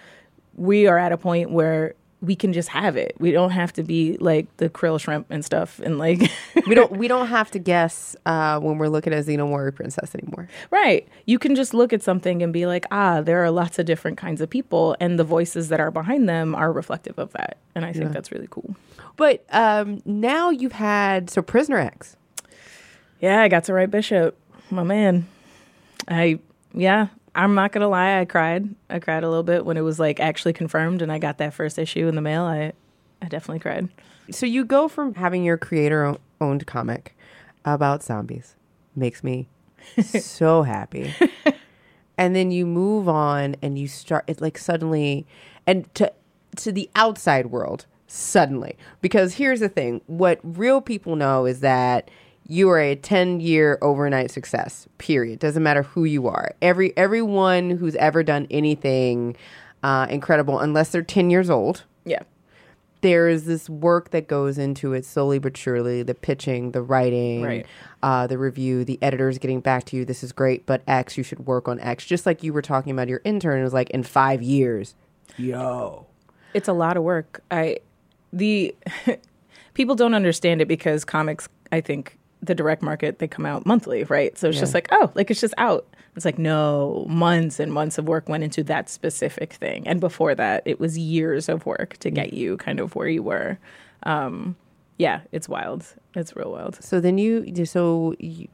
we 0.57 0.87
are 0.87 0.99
at 0.99 1.13
a 1.13 1.17
point 1.17 1.51
where 1.51 1.95
we 2.23 2.35
can 2.35 2.55
just 2.55 2.71
have 2.71 2.97
it. 2.97 3.15
We 3.19 3.31
don't 3.31 3.51
have 3.51 3.75
to 3.75 3.83
be 3.83 4.17
like 4.17 4.55
the 4.57 4.71
krill 4.71 4.99
shrimp 4.99 5.27
and 5.31 5.45
stuff 5.45 5.79
and 5.81 5.99
like 5.99 6.31
we 6.67 6.75
don't 6.75 6.91
we 6.97 7.09
don't 7.09 7.27
have 7.27 7.51
to 7.51 7.59
guess 7.59 8.17
uh, 8.25 8.59
when 8.59 8.79
we're 8.79 8.89
looking 8.89 9.13
at 9.13 9.27
Warrior 9.27 9.73
Princess 9.73 10.15
anymore. 10.15 10.49
Right. 10.71 11.07
You 11.27 11.39
can 11.39 11.55
just 11.55 11.75
look 11.75 11.93
at 11.93 12.03
something 12.03 12.43
and 12.43 12.53
be 12.53 12.65
like, 12.65 12.87
ah, 12.91 13.21
there 13.21 13.45
are 13.45 13.51
lots 13.51 13.79
of 13.79 13.85
different 13.85 14.17
kinds 14.17 14.41
of 14.41 14.49
people 14.49 14.97
and 14.99 15.19
the 15.19 15.25
voices 15.25 15.69
that 15.69 15.79
are 15.79 15.91
behind 15.91 16.29
them 16.29 16.55
are 16.55 16.73
reflective 16.73 17.19
of 17.19 17.33
that. 17.35 17.59
And 17.75 17.85
I 17.85 17.93
think 17.93 18.07
yeah. 18.07 18.13
that's 18.13 18.33
really 18.33 18.49
cool. 18.51 18.75
But 19.17 19.45
um, 19.51 20.01
now 20.07 20.49
you've 20.49 20.73
had 20.73 21.29
so 21.29 21.43
Prisoner 21.43 21.79
X. 21.79 22.17
Yeah, 23.21 23.43
I 23.43 23.49
got 23.49 23.65
to 23.65 23.73
write 23.73 23.91
Bishop 23.91 24.39
my 24.71 24.83
man. 24.83 25.27
I 26.09 26.39
yeah, 26.75 27.09
I'm 27.35 27.55
not 27.55 27.73
gonna 27.73 27.89
lie, 27.89 28.21
I 28.21 28.25
cried. 28.25 28.69
I 28.91 28.99
cried 28.99 29.25
a 29.25 29.29
little 29.29 29.43
bit 29.43 29.65
when 29.65 29.77
it 29.77 29.83
was 29.83 29.99
like 29.99 30.21
actually 30.21 30.53
confirmed 30.53 31.03
and 31.03 31.11
I 31.11 31.19
got 31.19 31.39
that 31.39 31.55
first 31.55 31.79
issue 31.79 32.07
in 32.09 32.15
the 32.15 32.23
mail. 32.23 32.43
I 32.43 32.73
I 33.23 33.29
definitely 33.29 33.61
cried. 33.61 33.89
So 34.31 34.47
you 34.47 34.65
go 34.65 34.89
from 34.89 35.15
having 35.15 35.45
your 35.45 35.57
creator 35.57 36.17
owned 36.41 36.67
comic 36.67 37.17
about 37.65 38.03
zombies, 38.03 38.55
makes 38.95 39.23
me 39.23 39.49
so 40.03 40.63
happy. 40.63 41.15
and 42.19 42.35
then 42.35 42.51
you 42.51 42.67
move 42.67 43.09
on 43.09 43.57
and 43.63 43.79
you 43.79 43.89
start 43.89 44.25
it 44.27 44.41
like 44.41 44.59
suddenly 44.59 45.27
and 45.67 45.93
to 45.95 46.13
to 46.57 46.73
the 46.73 46.89
outside 46.97 47.47
world 47.47 47.87
suddenly 48.07 48.77
because 49.01 49.35
here's 49.35 49.61
the 49.61 49.69
thing 49.69 50.01
what 50.07 50.39
real 50.43 50.81
people 50.81 51.17
know 51.17 51.45
is 51.45 51.61
that 51.61 52.11
you 52.49 52.71
are 52.71 52.79
a 52.79 52.95
10 52.95 53.41
year 53.41 53.79
overnight 53.83 54.31
success 54.31 54.87
period. 54.99 55.39
Doesn't 55.39 55.63
matter 55.63 55.83
who 55.83 56.05
you 56.05 56.29
are. 56.29 56.53
Every 56.63 56.97
everyone 56.97 57.71
who's 57.71 57.97
ever 57.97 58.23
done 58.23 58.47
anything 58.51 59.37
uh, 59.83 60.07
incredible 60.09 60.59
unless 60.61 60.91
they're 60.91 61.03
10 61.03 61.31
years 61.31 61.51
old 61.51 61.85
yeah. 62.05 62.23
there's 63.03 63.45
this 63.45 63.69
work 63.69 64.11
that 64.11 64.27
goes 64.27 64.59
into 64.59 64.95
it 64.95 65.05
slowly 65.05 65.39
but 65.39 65.57
surely. 65.57 66.03
The 66.03 66.15
pitching 66.15 66.73
the 66.73 66.83
writing 66.83 67.43
right. 67.43 67.67
uh, 68.03 68.27
the 68.27 68.39
review 68.39 68.85
the 68.85 68.99
editors 69.03 69.39
getting 69.39 69.61
back 69.61 69.85
to 69.87 69.97
you 69.97 70.05
this 70.05 70.23
is 70.23 70.33
great 70.33 70.67
but 70.67 70.83
x 70.87 71.17
you 71.17 71.25
should 71.25 71.47
work 71.47 71.69
on 71.69 71.81
x. 71.81 72.07
Just 72.07 72.27
like 72.27 72.43
you 72.43 72.53
were 72.53 72.63
talking 72.63 72.93
about 72.93 73.09
your 73.09 73.21
intern 73.25 73.61
it 73.61 73.65
was 73.65 73.75
like 73.75 73.91
in 73.91 74.03
five 74.03 74.43
years. 74.43 74.95
Yo. 75.37 76.07
It's 76.55 76.69
a 76.69 76.73
lot 76.73 76.97
of 76.97 77.03
work. 77.03 77.43
I 77.51 77.79
the 78.33 78.75
people 79.75 79.95
don't 79.95 80.15
understand 80.15 80.61
it 80.61 80.67
because 80.67 81.05
comics 81.05 81.49
i 81.73 81.81
think 81.81 82.19
the 82.47 82.55
direct 82.55 82.83
market, 82.83 83.19
they 83.19 83.29
come 83.29 83.47
out 83.47 83.67
monthly, 83.67 84.05
right? 84.05 84.37
So 84.37 84.49
it's 84.49 84.57
yeah. 84.57 84.63
just 84.63 84.75
like, 84.75 84.89
oh, 84.91 85.11
like 85.15 85.31
it's 85.31 85.41
just 85.41 85.55
out. 85.59 85.87
It's 86.17 86.25
like, 86.25 86.39
no, 86.39 87.05
months 87.09 87.61
and 87.61 87.73
months 87.73 87.99
of 87.99 88.07
work 88.07 88.29
went 88.29 88.43
into 88.43 88.65
that 88.65 88.89
specific 88.89 89.53
thing. 89.53 89.87
And 89.87 90.01
before 90.01 90.35
that, 90.35 90.63
it 90.65 90.81
was 90.81 90.97
years 90.97 91.49
of 91.49 91.67
work 91.67 91.99
to 91.99 92.11
get 92.11 92.33
you 92.33 92.57
kind 92.57 92.81
of 92.81 92.95
where 92.95 93.09
you 93.09 93.23
were. 93.23 93.59
Um, 94.05 94.57
yeah, 94.99 95.21
it's 95.31 95.47
wild. 95.47 95.85
It's 96.15 96.35
real 96.35 96.53
wild. 96.53 96.83
So 96.83 97.01
then 97.01 97.19
you, 97.19 97.67
so, 97.67 98.15
you, 98.19 98.49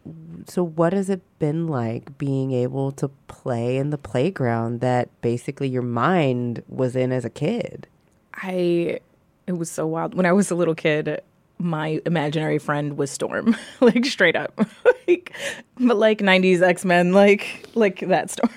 so 0.49 0.64
what 0.64 0.92
has 0.92 1.08
it 1.08 1.22
been 1.38 1.68
like 1.68 2.18
being 2.18 2.50
able 2.50 2.90
to 2.92 3.08
play 3.28 3.76
in 3.76 3.90
the 3.90 3.99
playground 3.99 4.80
that 4.80 5.08
basically 5.20 5.68
your 5.68 5.82
mind 5.82 6.64
was 6.68 6.96
in 6.96 7.12
as 7.12 7.25
a 7.25 7.30
kid? 7.30 7.87
I, 8.34 8.99
it 9.46 9.52
was 9.52 9.70
so 9.70 9.87
wild. 9.87 10.14
When 10.14 10.26
I 10.26 10.32
was 10.32 10.50
a 10.50 10.56
little 10.56 10.75
kid, 10.75 11.22
my 11.62 12.00
imaginary 12.07 12.59
friend 12.59 12.97
was 12.97 13.11
Storm, 13.11 13.57
like 13.81 14.04
straight 14.04 14.37
up, 14.37 14.59
like 15.09 15.33
but 15.78 15.97
like 15.97 16.19
'90s 16.19 16.62
X 16.62 16.85
Men, 16.85 17.12
like 17.12 17.69
like 17.75 18.00
that 18.00 18.31
Storm. 18.31 18.50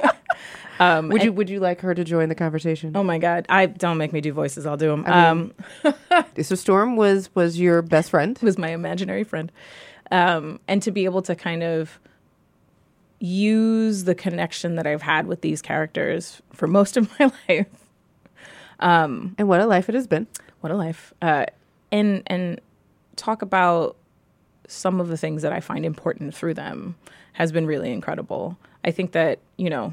um, 0.80 1.08
would 1.08 1.22
you 1.22 1.32
would 1.32 1.50
you 1.50 1.60
like 1.60 1.80
her 1.80 1.94
to 1.94 2.04
join 2.04 2.28
the 2.28 2.34
conversation? 2.34 2.92
Oh 2.96 3.02
my 3.02 3.18
God! 3.18 3.46
I 3.48 3.66
don't 3.66 3.98
make 3.98 4.12
me 4.12 4.20
do 4.20 4.32
voices. 4.32 4.66
I'll 4.66 4.76
do 4.76 4.88
them. 4.88 5.04
I 5.06 5.34
mean, 5.34 5.54
um, 6.10 6.24
so 6.42 6.54
Storm 6.54 6.96
was 6.96 7.34
was 7.34 7.58
your 7.58 7.82
best 7.82 8.10
friend. 8.10 8.38
Was 8.42 8.58
my 8.58 8.70
imaginary 8.70 9.24
friend, 9.24 9.52
um, 10.10 10.60
and 10.68 10.82
to 10.82 10.90
be 10.90 11.04
able 11.04 11.22
to 11.22 11.34
kind 11.34 11.62
of 11.62 11.98
use 13.18 14.04
the 14.04 14.14
connection 14.14 14.74
that 14.76 14.86
I've 14.86 15.00
had 15.00 15.26
with 15.26 15.40
these 15.40 15.62
characters 15.62 16.42
for 16.52 16.66
most 16.66 16.96
of 16.96 17.10
my 17.18 17.32
life. 17.48 17.66
Um, 18.78 19.34
and 19.38 19.48
what 19.48 19.62
a 19.62 19.66
life 19.66 19.88
it 19.88 19.94
has 19.94 20.06
been 20.06 20.26
what 20.66 20.74
a 20.74 20.76
life. 20.76 21.14
Uh, 21.22 21.46
and 21.92 22.22
and 22.26 22.60
talk 23.16 23.42
about 23.42 23.96
some 24.68 25.00
of 25.00 25.08
the 25.08 25.16
things 25.16 25.42
that 25.42 25.52
I 25.52 25.60
find 25.60 25.84
important 25.84 26.34
through 26.34 26.54
them 26.54 26.96
has 27.34 27.52
been 27.52 27.66
really 27.66 27.92
incredible. 27.92 28.56
I 28.84 28.90
think 28.90 29.12
that 29.12 29.38
you 29.56 29.70
know 29.70 29.92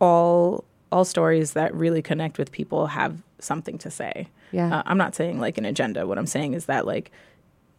all 0.00 0.64
all 0.92 1.04
stories 1.04 1.52
that 1.52 1.74
really 1.74 2.02
connect 2.02 2.38
with 2.38 2.52
people 2.52 2.88
have 2.88 3.22
something 3.38 3.78
to 3.78 3.90
say. 3.90 4.28
Yeah, 4.52 4.78
uh, 4.78 4.82
I'm 4.86 4.98
not 4.98 5.14
saying 5.14 5.40
like 5.40 5.58
an 5.58 5.64
agenda. 5.64 6.06
What 6.06 6.18
I'm 6.18 6.26
saying 6.26 6.54
is 6.54 6.66
that 6.66 6.86
like 6.86 7.10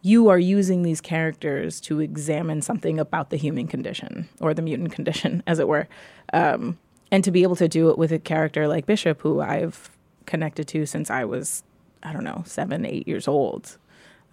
you 0.02 0.30
are 0.30 0.40
using 0.40 0.84
these 0.84 1.02
characters 1.02 1.82
to 1.82 2.00
examine 2.00 2.62
something 2.62 3.00
about 3.00 3.30
the 3.30 3.38
human 3.38 3.68
condition 3.68 4.30
or 4.40 4.54
the 4.54 4.62
mutant 4.62 4.92
condition, 4.92 5.44
as 5.48 5.60
it 5.60 5.68
were. 5.68 5.88
Um, 6.34 6.78
and 7.12 7.24
to 7.24 7.32
be 7.32 7.44
able 7.44 7.56
to 7.56 7.68
do 7.68 7.90
it 7.90 7.98
with 7.98 8.12
a 8.12 8.20
character 8.20 8.68
like 8.68 8.86
Bishop, 8.86 9.22
who 9.22 9.40
I've 9.40 9.90
connected 10.26 10.68
to 10.70 10.86
since 10.86 11.10
I 11.10 11.24
was 11.26 11.64
I 12.08 12.14
don't 12.14 12.24
know, 12.24 12.44
seven, 12.46 12.86
eight 12.86 13.08
years 13.08 13.28
old, 13.28 13.78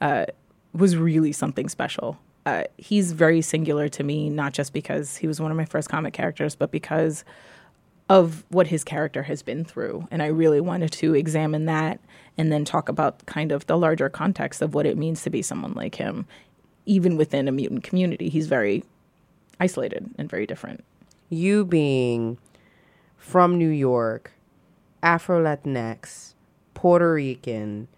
uh, 0.00 0.26
was 0.72 0.96
really 0.96 1.32
something 1.32 1.68
special. 1.68 2.18
Uh, 2.46 2.64
he's 2.78 3.12
very 3.12 3.40
singular 3.40 3.88
to 3.88 4.04
me, 4.04 4.30
not 4.30 4.52
just 4.52 4.72
because 4.72 5.16
he 5.16 5.26
was 5.26 5.40
one 5.40 5.50
of 5.50 5.56
my 5.56 5.64
first 5.64 5.88
comic 5.88 6.12
characters, 6.12 6.54
but 6.54 6.70
because 6.70 7.24
of 8.08 8.44
what 8.50 8.68
his 8.68 8.84
character 8.84 9.24
has 9.24 9.42
been 9.42 9.64
through. 9.64 10.06
And 10.10 10.22
I 10.22 10.26
really 10.26 10.60
wanted 10.60 10.92
to 10.92 11.14
examine 11.14 11.64
that 11.64 11.98
and 12.38 12.52
then 12.52 12.64
talk 12.64 12.88
about 12.88 13.26
kind 13.26 13.50
of 13.50 13.66
the 13.66 13.78
larger 13.78 14.08
context 14.08 14.62
of 14.62 14.74
what 14.74 14.86
it 14.86 14.96
means 14.96 15.22
to 15.22 15.30
be 15.30 15.42
someone 15.42 15.72
like 15.72 15.96
him. 15.96 16.26
Even 16.86 17.16
within 17.16 17.48
a 17.48 17.52
mutant 17.52 17.82
community, 17.82 18.28
he's 18.28 18.46
very 18.46 18.84
isolated 19.58 20.10
and 20.18 20.30
very 20.30 20.46
different. 20.46 20.84
You 21.30 21.64
being 21.64 22.38
from 23.16 23.58
New 23.58 23.70
York, 23.70 24.32
Afro 25.02 25.42
Latinx, 25.42 26.33
Puerto 26.74 27.14
Rican, 27.14 27.88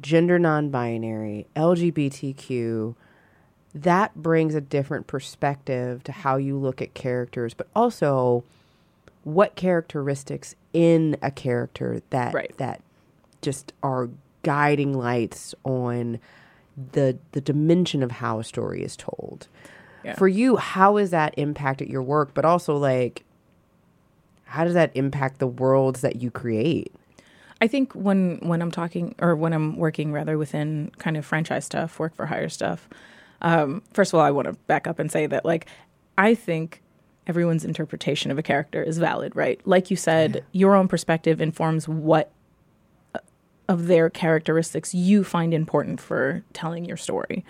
gender 0.00 0.38
non 0.38 0.70
binary, 0.70 1.46
LGBTQ, 1.54 2.94
that 3.74 4.14
brings 4.14 4.54
a 4.54 4.60
different 4.60 5.06
perspective 5.06 6.02
to 6.04 6.12
how 6.12 6.36
you 6.36 6.58
look 6.58 6.82
at 6.82 6.94
characters, 6.94 7.54
but 7.54 7.68
also 7.74 8.44
what 9.24 9.54
characteristics 9.54 10.54
in 10.72 11.16
a 11.22 11.30
character 11.30 12.02
that 12.10 12.34
right. 12.34 12.56
that 12.58 12.82
just 13.40 13.72
are 13.82 14.10
guiding 14.42 14.92
lights 14.92 15.54
on 15.64 16.18
the 16.92 17.16
the 17.32 17.40
dimension 17.40 18.02
of 18.02 18.10
how 18.10 18.40
a 18.40 18.44
story 18.44 18.82
is 18.82 18.96
told. 18.96 19.48
Yeah. 20.04 20.16
For 20.16 20.26
you, 20.26 20.56
how 20.56 20.96
has 20.96 21.10
that 21.10 21.34
impacted 21.36 21.88
your 21.88 22.02
work, 22.02 22.34
but 22.34 22.44
also 22.44 22.76
like 22.76 23.24
how 24.44 24.64
does 24.64 24.74
that 24.74 24.90
impact 24.94 25.38
the 25.38 25.46
worlds 25.46 26.02
that 26.02 26.16
you 26.16 26.30
create? 26.30 26.92
I 27.62 27.68
think 27.68 27.92
when 27.92 28.38
when 28.42 28.60
I'm 28.60 28.72
talking 28.72 29.14
or 29.20 29.36
when 29.36 29.52
I'm 29.52 29.76
working 29.76 30.12
rather 30.12 30.36
within 30.36 30.90
kind 30.98 31.16
of 31.16 31.24
franchise 31.24 31.64
stuff, 31.64 31.96
work 32.00 32.12
for 32.12 32.26
hire 32.26 32.48
stuff. 32.48 32.88
Um, 33.40 33.84
first 33.92 34.12
of 34.12 34.18
all, 34.18 34.26
I 34.26 34.32
want 34.32 34.48
to 34.48 34.54
back 34.66 34.88
up 34.88 34.98
and 34.98 35.12
say 35.12 35.26
that 35.26 35.44
like 35.44 35.66
I 36.18 36.34
think 36.34 36.82
everyone's 37.28 37.64
interpretation 37.64 38.32
of 38.32 38.38
a 38.38 38.42
character 38.42 38.82
is 38.82 38.98
valid, 38.98 39.36
right? 39.36 39.60
Like 39.64 39.92
you 39.92 39.96
said, 39.96 40.34
yeah. 40.34 40.40
your 40.50 40.74
own 40.74 40.88
perspective 40.88 41.40
informs 41.40 41.86
what 41.86 42.32
uh, 43.14 43.20
of 43.68 43.86
their 43.86 44.10
characteristics 44.10 44.92
you 44.92 45.22
find 45.22 45.54
important 45.54 46.00
for 46.00 46.42
telling 46.52 46.84
your 46.84 46.96
story. 46.96 47.44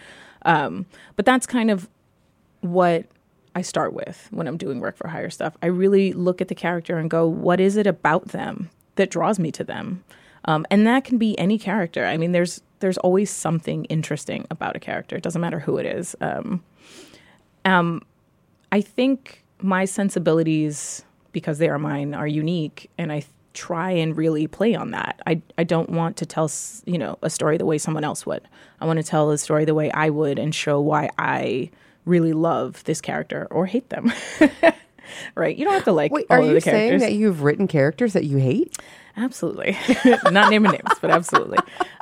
Um, 0.45 0.85
but 1.16 1.25
that's 1.25 1.47
kind 1.47 1.71
of 1.71 1.88
what 2.61 3.07
I 3.54 3.62
start 3.62 3.95
with 3.95 4.28
when 4.31 4.47
I'm 4.47 4.59
doing 4.59 4.78
work 4.78 4.99
for 4.99 5.09
hire 5.09 5.31
stuff. 5.31 5.57
I 5.62 5.69
really 5.69 6.12
look 6.12 6.42
at 6.42 6.49
the 6.49 6.54
character 6.54 6.99
and 6.99 7.09
go, 7.09 7.26
what 7.26 7.61
is 7.61 7.78
it 7.78 7.87
about 7.87 8.28
them 8.28 8.69
that 8.96 9.11
draws 9.11 9.38
me 9.38 9.50
to 9.52 9.64
them. 9.64 10.04
Um, 10.44 10.66
and 10.70 10.87
that 10.87 11.04
can 11.04 11.18
be 11.18 11.38
any 11.38 11.58
character. 11.58 12.04
I 12.04 12.16
mean, 12.16 12.32
there's 12.32 12.62
there's 12.80 12.99
always 12.99 13.30
something 13.30 13.84
interesting 13.84 14.44
about 14.50 14.75
a 14.75 14.80
character. 14.80 15.14
It 15.14 15.22
doesn't 15.22 15.40
matter 15.40 15.61
who 15.61 15.76
it 15.76 15.87
is. 15.87 16.16
Um, 16.20 16.64
um, 17.64 18.02
I 18.72 18.80
think 18.80 19.44
my 19.61 19.84
sensibilities, 19.84 21.04
because 21.30 21.58
they 21.58 21.68
are 21.68 21.78
mine, 21.78 22.12
are 22.12 22.26
unique, 22.26 22.90
and 22.99 23.12
I 23.12 23.20
th- 23.20 23.30
try 23.54 23.92
and 23.92 24.16
really 24.16 24.49
play 24.49 24.75
on 24.75 24.90
that. 24.90 25.20
I 25.26 25.40
I 25.56 25.64
don't 25.64 25.90
want 25.90 26.16
to 26.16 26.26
tell 26.26 26.50
you 26.87 26.99
know 26.99 27.18
a 27.22 27.30
story 27.30 27.56
the 27.56 27.66
way 27.66 27.78
someone 27.78 28.02
else 28.04 28.26
would. 28.26 28.42
I 28.80 28.87
want 28.87 28.96
to 28.96 29.04
tell 29.04 29.30
a 29.30 29.38
story 29.38 29.64
the 29.64 29.75
way 29.75 29.90
I 29.92 30.11
would 30.11 30.38
and 30.38 30.52
show 30.52 30.80
why 30.80 31.11
I 31.18 31.70
really 32.04 32.32
love 32.32 32.82
this 32.84 33.00
character 33.00 33.46
or 33.50 33.66
hate 33.66 33.90
them. 33.90 34.12
right? 35.35 35.56
You 35.56 35.64
don't 35.64 35.75
have 35.75 35.85
to 35.85 35.92
like. 35.92 36.12
Wait, 36.12 36.26
are 36.30 36.42
you 36.42 36.61
saying 36.61 36.99
that 37.00 37.12
you've 37.12 37.42
written 37.42 37.68
characters 37.68 38.12
that 38.12 38.25
you 38.25 38.38
hate? 38.38 38.76
Absolutely, 39.16 39.76
not 40.30 40.50
naming 40.50 40.73
names, 40.73 40.99
but 41.00 41.11
absolutely. 41.11 41.59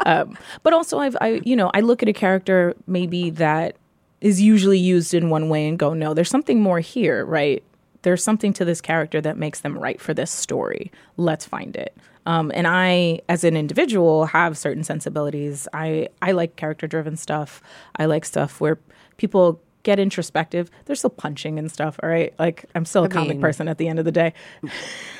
Um, 0.07 0.38
but 0.62 0.73
also, 0.73 0.99
I've, 0.99 1.16
I, 1.21 1.40
you 1.45 1.57
know, 1.57 1.71
I 1.75 1.80
look 1.80 2.02
at 2.02 2.09
a 2.09 2.12
character 2.12 2.75
maybe 2.87 3.30
that 3.30 3.76
is 4.21 4.40
usually 4.40 4.78
used 4.78 5.14
in 5.14 5.30
one 5.30 5.49
way 5.49 5.66
and 5.66 5.78
go, 5.78 5.92
no, 5.95 6.14
there's 6.14 6.28
something 6.28 6.61
more 6.61 6.78
here, 6.80 7.25
right? 7.25 7.64
There's 8.02 8.23
something 8.23 8.52
to 8.54 8.64
this 8.64 8.80
character 8.80 9.21
that 9.23 9.37
makes 9.37 9.61
them 9.61 9.78
right 9.78 10.00
for 10.00 10.14
this 10.14 10.30
story. 10.30 10.92
Let's 11.16 11.45
find 11.45 11.75
it. 11.75 11.97
Um, 12.26 12.52
and 12.54 12.66
I, 12.66 13.21
as 13.28 13.45
an 13.45 13.57
individual, 13.57 14.26
have 14.26 14.57
certain 14.57 14.85
sensibilities. 14.85 15.66
I 15.73 16.09
I 16.23 16.33
like 16.33 16.57
character 16.57 16.87
driven 16.87 17.16
stuff. 17.16 17.62
I 17.97 18.04
like 18.04 18.25
stuff 18.25 18.61
where 18.61 18.78
people 19.16 19.61
get 19.82 19.99
introspective. 19.99 20.70
They're 20.84 20.96
still 20.96 21.10
punching 21.10 21.58
and 21.58 21.70
stuff. 21.70 21.99
All 22.02 22.08
right, 22.08 22.34
like 22.38 22.64
I'm 22.75 22.84
still 22.84 23.02
a 23.02 23.06
I 23.06 23.08
comic 23.08 23.30
mean- 23.30 23.40
person 23.40 23.68
at 23.68 23.78
the 23.78 23.88
end 23.88 23.99
of 23.99 24.04
the 24.04 24.12
day. 24.12 24.32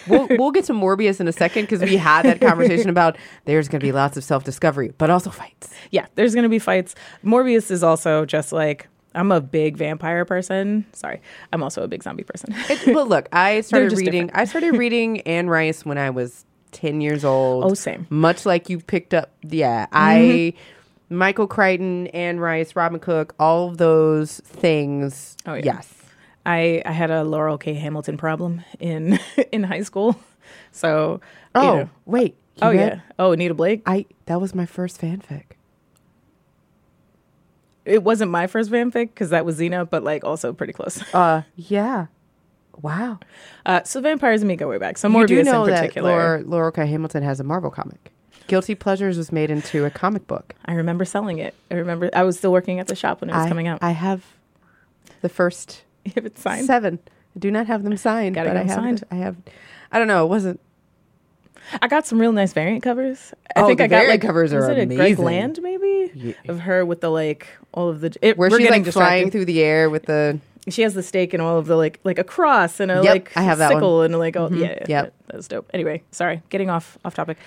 we'll, 0.07 0.27
we'll 0.31 0.51
get 0.51 0.65
to 0.67 0.73
Morbius 0.73 1.21
in 1.21 1.29
a 1.29 1.33
second 1.33 1.63
because 1.63 1.81
we 1.81 1.97
had 1.97 2.25
that 2.25 2.41
conversation 2.41 2.89
about 2.97 3.17
there's 3.45 3.69
going 3.69 3.81
to 3.81 3.87
be 3.87 3.93
lots 3.93 4.17
of 4.17 4.25
self 4.25 4.45
discovery, 4.45 4.93
but 4.99 5.11
also 5.11 5.31
fights. 5.31 5.73
yeah, 5.91 6.07
there's 6.15 6.35
going 6.35 6.45
to 6.45 6.49
be 6.49 6.59
fights. 6.59 6.95
Morbius 7.25 7.71
is 7.71 7.83
also 7.83 8.25
just 8.25 8.53
like 8.53 8.89
I'm 9.15 9.33
a 9.33 9.41
big 9.41 9.77
vampire 9.77 10.25
person. 10.25 10.87
Sorry, 10.93 11.21
I'm 11.53 11.63
also 11.63 11.83
a 11.83 11.89
big 11.89 12.03
zombie 12.03 12.25
person. 12.25 12.55
Well, 12.95 13.07
look, 13.07 13.29
I 13.33 13.61
started 13.63 13.93
reading. 13.93 14.31
I 14.35 14.45
started 14.45 14.77
reading 14.77 15.21
Anne 15.23 15.49
Rice 15.49 15.85
when 15.85 15.99
I 15.99 16.11
was 16.11 16.45
ten 16.71 17.01
years 17.01 17.25
old. 17.25 17.65
Oh, 17.65 17.75
same. 17.75 18.07
Much 18.11 18.47
like 18.47 18.69
you 18.71 18.79
picked 18.79 19.15
up. 19.15 19.33
Yeah, 19.43 19.87
mm-hmm. 19.87 19.95
I. 19.95 20.53
Michael 21.11 21.47
Crichton, 21.49 22.07
Anne 22.09 22.39
Rice, 22.41 22.77
Robin 22.77 23.01
Cook, 23.01 23.35
all 23.39 23.69
of 23.69 23.79
those 23.79 24.39
things. 24.45 25.37
Oh, 25.45 25.55
yeah. 25.55 25.63
Yes. 25.65 25.93
I 26.47 26.83
I 26.87 26.93
had 26.93 27.11
a 27.11 27.23
Laurell 27.25 27.59
K. 27.59 27.75
Hamilton 27.75 28.17
problem 28.17 28.63
in 28.79 29.19
in 29.53 29.63
high 29.65 29.83
school, 29.83 30.19
so 30.73 31.21
you 31.55 31.61
Oh, 31.61 31.77
know. 31.77 31.91
wait. 32.07 32.35
you 32.57 32.63
oh 32.63 32.71
read- 32.71 32.77
yeah, 32.77 33.01
oh 33.19 33.33
Anita 33.33 33.53
Blake. 33.55 33.83
I 33.85 34.07
that 34.25 34.41
was 34.41 34.55
my 34.55 34.65
first 34.65 34.99
fanfic. 35.01 35.43
It 37.85 38.03
wasn't 38.03 38.31
my 38.31 38.47
first 38.47 38.71
fanfic 38.71 39.09
because 39.09 39.31
that 39.31 39.45
was 39.45 39.59
Xena, 39.59 39.89
but 39.89 40.03
like 40.05 40.23
also 40.25 40.53
pretty 40.53 40.73
close. 40.73 41.03
Uh, 41.15 41.43
yeah. 41.57 42.07
Wow. 42.81 43.19
Uh, 43.67 43.83
so 43.85 44.01
vampires 44.01 44.41
and 44.43 44.49
me 44.49 44.57
go 44.57 44.69
way 44.69 44.79
back. 44.79 44.97
So 44.97 45.09
you 45.09 45.15
Morbius 45.15 45.27
do 45.29 45.43
know 45.45 45.65
in 45.65 45.71
that 45.71 45.81
particular. 45.81 46.11
Laura, 46.11 46.43
Laura 46.43 46.73
K. 46.73 46.87
Hamilton 46.87 47.23
has 47.23 47.41
a 47.41 47.45
Marvel 47.45 47.71
comic. 47.71 48.13
Guilty 48.51 48.75
Pleasures 48.75 49.17
was 49.17 49.31
made 49.31 49.49
into 49.49 49.85
a 49.85 49.91
comic 49.91 50.27
book. 50.27 50.55
I 50.67 50.75
remember 50.75 51.05
selling 51.05 51.39
it. 51.39 51.55
I 51.71 51.75
remember 51.75 52.11
I 52.13 52.25
was 52.25 52.37
still 52.37 52.51
working 52.51 52.81
at 52.81 52.89
the 52.89 52.97
shop 52.97 53.21
when 53.21 53.31
it 53.31 53.33
was 53.33 53.47
I, 53.47 53.49
coming 53.49 53.69
out. 53.69 53.79
I 53.81 53.93
have 53.93 54.25
the 55.21 55.29
first 55.29 55.85
if 56.05 56.17
it's 56.19 56.41
signed, 56.43 56.67
seven. 56.67 56.99
I 57.37 57.39
do 57.39 57.51
not 57.53 57.69
have 57.69 57.85
them 57.85 57.97
signed, 58.09 58.35
Gotta 58.35 58.51
but 58.51 58.57
I 58.57 58.63
have. 58.65 58.71
signed. 58.75 59.05
I 59.11 59.15
have. 59.15 59.37
I 59.93 59.99
don't 60.01 60.09
know. 60.09 60.25
It 60.25 60.29
wasn't. 60.29 60.59
I 61.81 61.87
got 61.87 62.05
some 62.07 62.21
real 62.21 62.33
nice 62.33 62.53
variant 62.53 62.83
covers. 62.83 63.33
I 63.55 63.61
Oh, 63.61 63.67
think 63.69 63.79
the 63.79 63.85
I 63.85 63.87
got 63.87 63.97
variant 63.99 64.11
like 64.15 64.23
covers 64.23 64.53
are 64.53 64.69
it 64.73 64.79
a 64.79 64.87
Greg. 64.97 65.19
Land 65.21 65.61
maybe 65.63 66.11
Yeah. 66.15 66.33
of 66.49 66.59
her 66.61 66.85
with 66.85 67.01
the 67.03 67.11
like 67.11 67.47
all 67.73 67.89
of 67.89 68.01
the 68.01 68.17
it, 68.21 68.37
Where 68.37 68.51
we're 68.51 68.59
she's 68.59 68.67
getting 68.67 68.83
like 68.83 68.93
flying 68.93 69.31
through 69.31 69.45
the 69.45 69.63
air 69.63 69.89
with 69.89 70.07
the. 70.07 70.41
She 70.69 70.83
has 70.83 70.95
the 70.95 71.03
stake 71.03 71.33
and 71.33 71.43
all 71.43 71.57
of 71.59 71.67
the 71.67 71.77
like 71.77 72.01
like 72.05 72.19
a 72.19 72.25
cross 72.25 72.81
and 72.81 72.91
a 72.91 72.97
Yep, 73.03 73.05
like 73.05 73.33
I 73.37 73.43
have 73.43 73.59
that 73.59 73.69
one. 73.73 73.77
sickle 73.77 74.03
and 74.03 74.19
like 74.19 74.37
oh 74.37 74.51
yeah, 74.53 74.85
Yep. 74.87 75.15
that, 75.29 75.37
was 75.37 75.49
dope. 75.49 75.71
Anyway, 75.73 76.03
sorry, 76.11 76.43
getting 76.51 76.69
off 76.71 76.99
off 77.05 77.15
topic. 77.15 77.39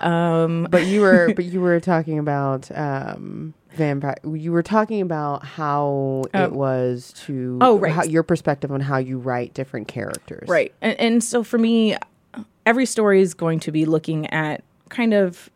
Um, 0.00 0.66
But 0.70 0.86
you 0.86 1.00
were, 1.00 1.32
but 1.34 1.44
you 1.46 1.60
were 1.60 1.80
talking 1.94 2.18
about 2.18 2.70
um 2.76 3.54
vampire. 3.74 4.16
You 4.24 4.52
were 4.52 4.62
talking 4.62 5.00
about 5.00 5.44
how 5.44 6.24
Oh. 6.34 6.44
it 6.44 6.52
was 6.52 7.12
to. 7.26 7.58
Oh, 7.60 7.78
right. 7.78 7.92
How, 7.92 8.04
your 8.04 8.22
perspective 8.22 8.70
on 8.72 8.80
how 8.80 8.98
you 8.98 9.18
write 9.18 9.54
different 9.54 9.88
characters. 9.88 10.48
Right. 10.48 10.74
And, 10.80 10.98
and 11.00 11.24
so 11.24 11.42
for 11.44 11.58
me, 11.58 11.96
every 12.66 12.86
story 12.86 13.20
is 13.22 13.34
going 13.34 13.60
to 13.60 13.72
be 13.72 13.84
looking 13.86 14.26
at 14.26 14.62
kind 14.88 15.14
of 15.14 15.48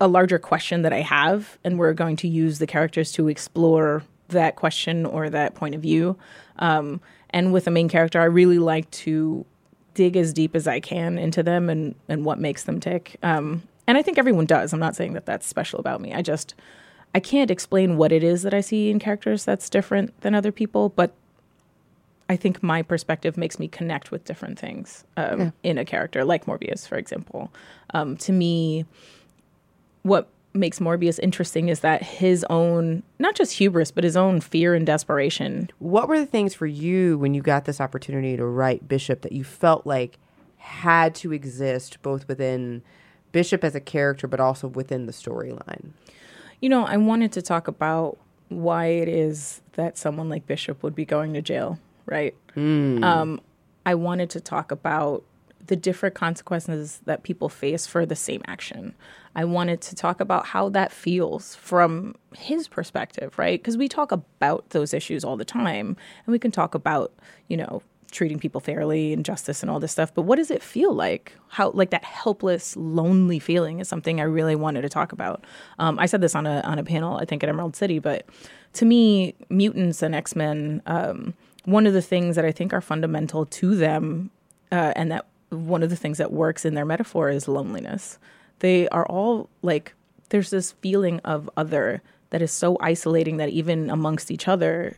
a 0.00 0.08
larger 0.08 0.38
question 0.38 0.82
that 0.82 0.92
I 0.92 1.02
have, 1.02 1.58
and 1.62 1.78
we're 1.78 1.92
going 1.92 2.16
to 2.16 2.28
use 2.28 2.58
the 2.58 2.66
characters 2.66 3.12
to 3.12 3.28
explore 3.28 4.02
that 4.30 4.56
question 4.56 5.06
or 5.06 5.30
that 5.30 5.54
point 5.54 5.74
of 5.74 5.82
view. 5.82 6.16
Um, 6.58 7.00
and 7.30 7.52
with 7.52 7.66
a 7.66 7.70
main 7.70 7.88
character, 7.88 8.20
I 8.20 8.24
really 8.24 8.58
like 8.58 8.90
to 8.92 9.44
dig 9.94 10.16
as 10.16 10.32
deep 10.32 10.54
as 10.56 10.66
I 10.66 10.80
can 10.80 11.18
into 11.18 11.42
them 11.42 11.68
and, 11.70 11.94
and 12.08 12.24
what 12.24 12.38
makes 12.38 12.64
them 12.64 12.80
tick. 12.80 13.16
Um, 13.22 13.62
and 13.86 13.98
I 13.98 14.02
think 14.02 14.18
everyone 14.18 14.46
does. 14.46 14.72
I'm 14.72 14.80
not 14.80 14.96
saying 14.96 15.12
that 15.14 15.26
that's 15.26 15.46
special 15.46 15.78
about 15.80 16.00
me. 16.00 16.12
I 16.14 16.22
just, 16.22 16.54
I 17.14 17.20
can't 17.20 17.50
explain 17.50 17.96
what 17.96 18.12
it 18.12 18.22
is 18.22 18.42
that 18.42 18.54
I 18.54 18.60
see 18.60 18.90
in 18.90 18.98
characters 18.98 19.44
that's 19.44 19.68
different 19.68 20.18
than 20.20 20.34
other 20.34 20.52
people, 20.52 20.90
but 20.90 21.12
I 22.28 22.36
think 22.36 22.62
my 22.62 22.82
perspective 22.82 23.36
makes 23.36 23.58
me 23.58 23.66
connect 23.66 24.12
with 24.12 24.24
different 24.24 24.58
things 24.60 25.04
um, 25.16 25.40
Yeah. 25.40 25.50
in 25.64 25.78
a 25.78 25.84
character, 25.84 26.24
like 26.24 26.46
Morbius, 26.46 26.86
for 26.86 26.96
example. 26.96 27.50
Um, 27.92 28.16
to 28.18 28.30
me, 28.32 28.84
what 30.02 30.28
makes 30.52 30.78
Morbius 30.78 31.18
interesting 31.22 31.68
is 31.68 31.80
that 31.80 32.02
his 32.02 32.44
own, 32.50 33.02
not 33.18 33.34
just 33.34 33.52
hubris, 33.52 33.90
but 33.90 34.04
his 34.04 34.16
own 34.16 34.40
fear 34.40 34.74
and 34.74 34.86
desperation. 34.86 35.70
What 35.78 36.08
were 36.08 36.18
the 36.18 36.26
things 36.26 36.54
for 36.54 36.66
you 36.66 37.18
when 37.18 37.34
you 37.34 37.42
got 37.42 37.64
this 37.64 37.80
opportunity 37.80 38.36
to 38.36 38.44
write 38.44 38.88
Bishop 38.88 39.22
that 39.22 39.32
you 39.32 39.44
felt 39.44 39.86
like 39.86 40.18
had 40.56 41.14
to 41.16 41.32
exist 41.32 42.02
both 42.02 42.26
within 42.28 42.82
Bishop 43.32 43.62
as 43.62 43.74
a 43.74 43.80
character, 43.80 44.26
but 44.26 44.40
also 44.40 44.66
within 44.66 45.06
the 45.06 45.12
storyline? 45.12 45.90
You 46.60 46.68
know, 46.68 46.84
I 46.84 46.96
wanted 46.96 47.32
to 47.32 47.42
talk 47.42 47.68
about 47.68 48.18
why 48.48 48.86
it 48.86 49.08
is 49.08 49.62
that 49.74 49.96
someone 49.96 50.28
like 50.28 50.46
Bishop 50.46 50.82
would 50.82 50.94
be 50.94 51.04
going 51.04 51.32
to 51.34 51.42
jail, 51.42 51.78
right? 52.06 52.34
Um, 53.04 53.40
I 53.86 53.94
wanted 53.94 54.30
to 54.30 54.40
talk 54.40 54.72
about 54.72 55.22
the 55.66 55.76
different 55.76 56.14
consequences 56.14 57.00
that 57.04 57.22
people 57.22 57.48
face 57.48 57.86
for 57.86 58.06
the 58.06 58.16
same 58.16 58.42
action. 58.46 58.94
I 59.36 59.44
wanted 59.44 59.80
to 59.82 59.94
talk 59.94 60.20
about 60.20 60.46
how 60.46 60.68
that 60.70 60.90
feels 60.92 61.54
from 61.54 62.16
his 62.34 62.66
perspective, 62.66 63.38
right? 63.38 63.60
Because 63.60 63.76
we 63.76 63.88
talk 63.88 64.10
about 64.10 64.70
those 64.70 64.92
issues 64.92 65.24
all 65.24 65.36
the 65.36 65.44
time, 65.44 65.96
and 66.26 66.32
we 66.32 66.38
can 66.38 66.50
talk 66.50 66.74
about, 66.74 67.12
you 67.48 67.56
know, 67.56 67.82
treating 68.10 68.40
people 68.40 68.60
fairly 68.60 69.12
and 69.12 69.24
justice 69.24 69.62
and 69.62 69.70
all 69.70 69.78
this 69.78 69.92
stuff. 69.92 70.12
But 70.12 70.22
what 70.22 70.36
does 70.36 70.50
it 70.50 70.62
feel 70.62 70.92
like? 70.92 71.36
How 71.48 71.70
like 71.70 71.90
that 71.90 72.04
helpless, 72.04 72.76
lonely 72.76 73.38
feeling 73.38 73.78
is 73.78 73.88
something 73.88 74.20
I 74.20 74.24
really 74.24 74.56
wanted 74.56 74.82
to 74.82 74.88
talk 74.88 75.12
about. 75.12 75.44
Um, 75.78 75.98
I 75.98 76.06
said 76.06 76.20
this 76.20 76.34
on 76.34 76.46
a 76.46 76.60
on 76.62 76.78
a 76.78 76.84
panel, 76.84 77.16
I 77.16 77.24
think 77.24 77.42
at 77.42 77.48
Emerald 77.48 77.76
City, 77.76 77.98
but 77.98 78.26
to 78.74 78.84
me, 78.84 79.34
mutants 79.48 80.02
and 80.02 80.14
X 80.14 80.34
Men. 80.34 80.82
Um, 80.86 81.34
one 81.66 81.86
of 81.86 81.92
the 81.92 82.02
things 82.02 82.36
that 82.36 82.44
I 82.44 82.52
think 82.52 82.72
are 82.72 82.80
fundamental 82.80 83.46
to 83.46 83.76
them, 83.76 84.30
uh, 84.72 84.92
and 84.96 85.12
that 85.12 85.26
one 85.50 85.82
of 85.82 85.90
the 85.90 85.96
things 85.96 86.18
that 86.18 86.32
works 86.32 86.64
in 86.64 86.74
their 86.74 86.84
metaphor 86.84 87.28
is 87.28 87.48
loneliness. 87.48 88.18
They 88.60 88.88
are 88.88 89.06
all 89.06 89.48
like, 89.62 89.94
there's 90.30 90.50
this 90.50 90.72
feeling 90.80 91.20
of 91.20 91.50
other 91.56 92.02
that 92.30 92.42
is 92.42 92.52
so 92.52 92.76
isolating 92.80 93.36
that 93.38 93.48
even 93.50 93.90
amongst 93.90 94.30
each 94.30 94.48
other, 94.48 94.96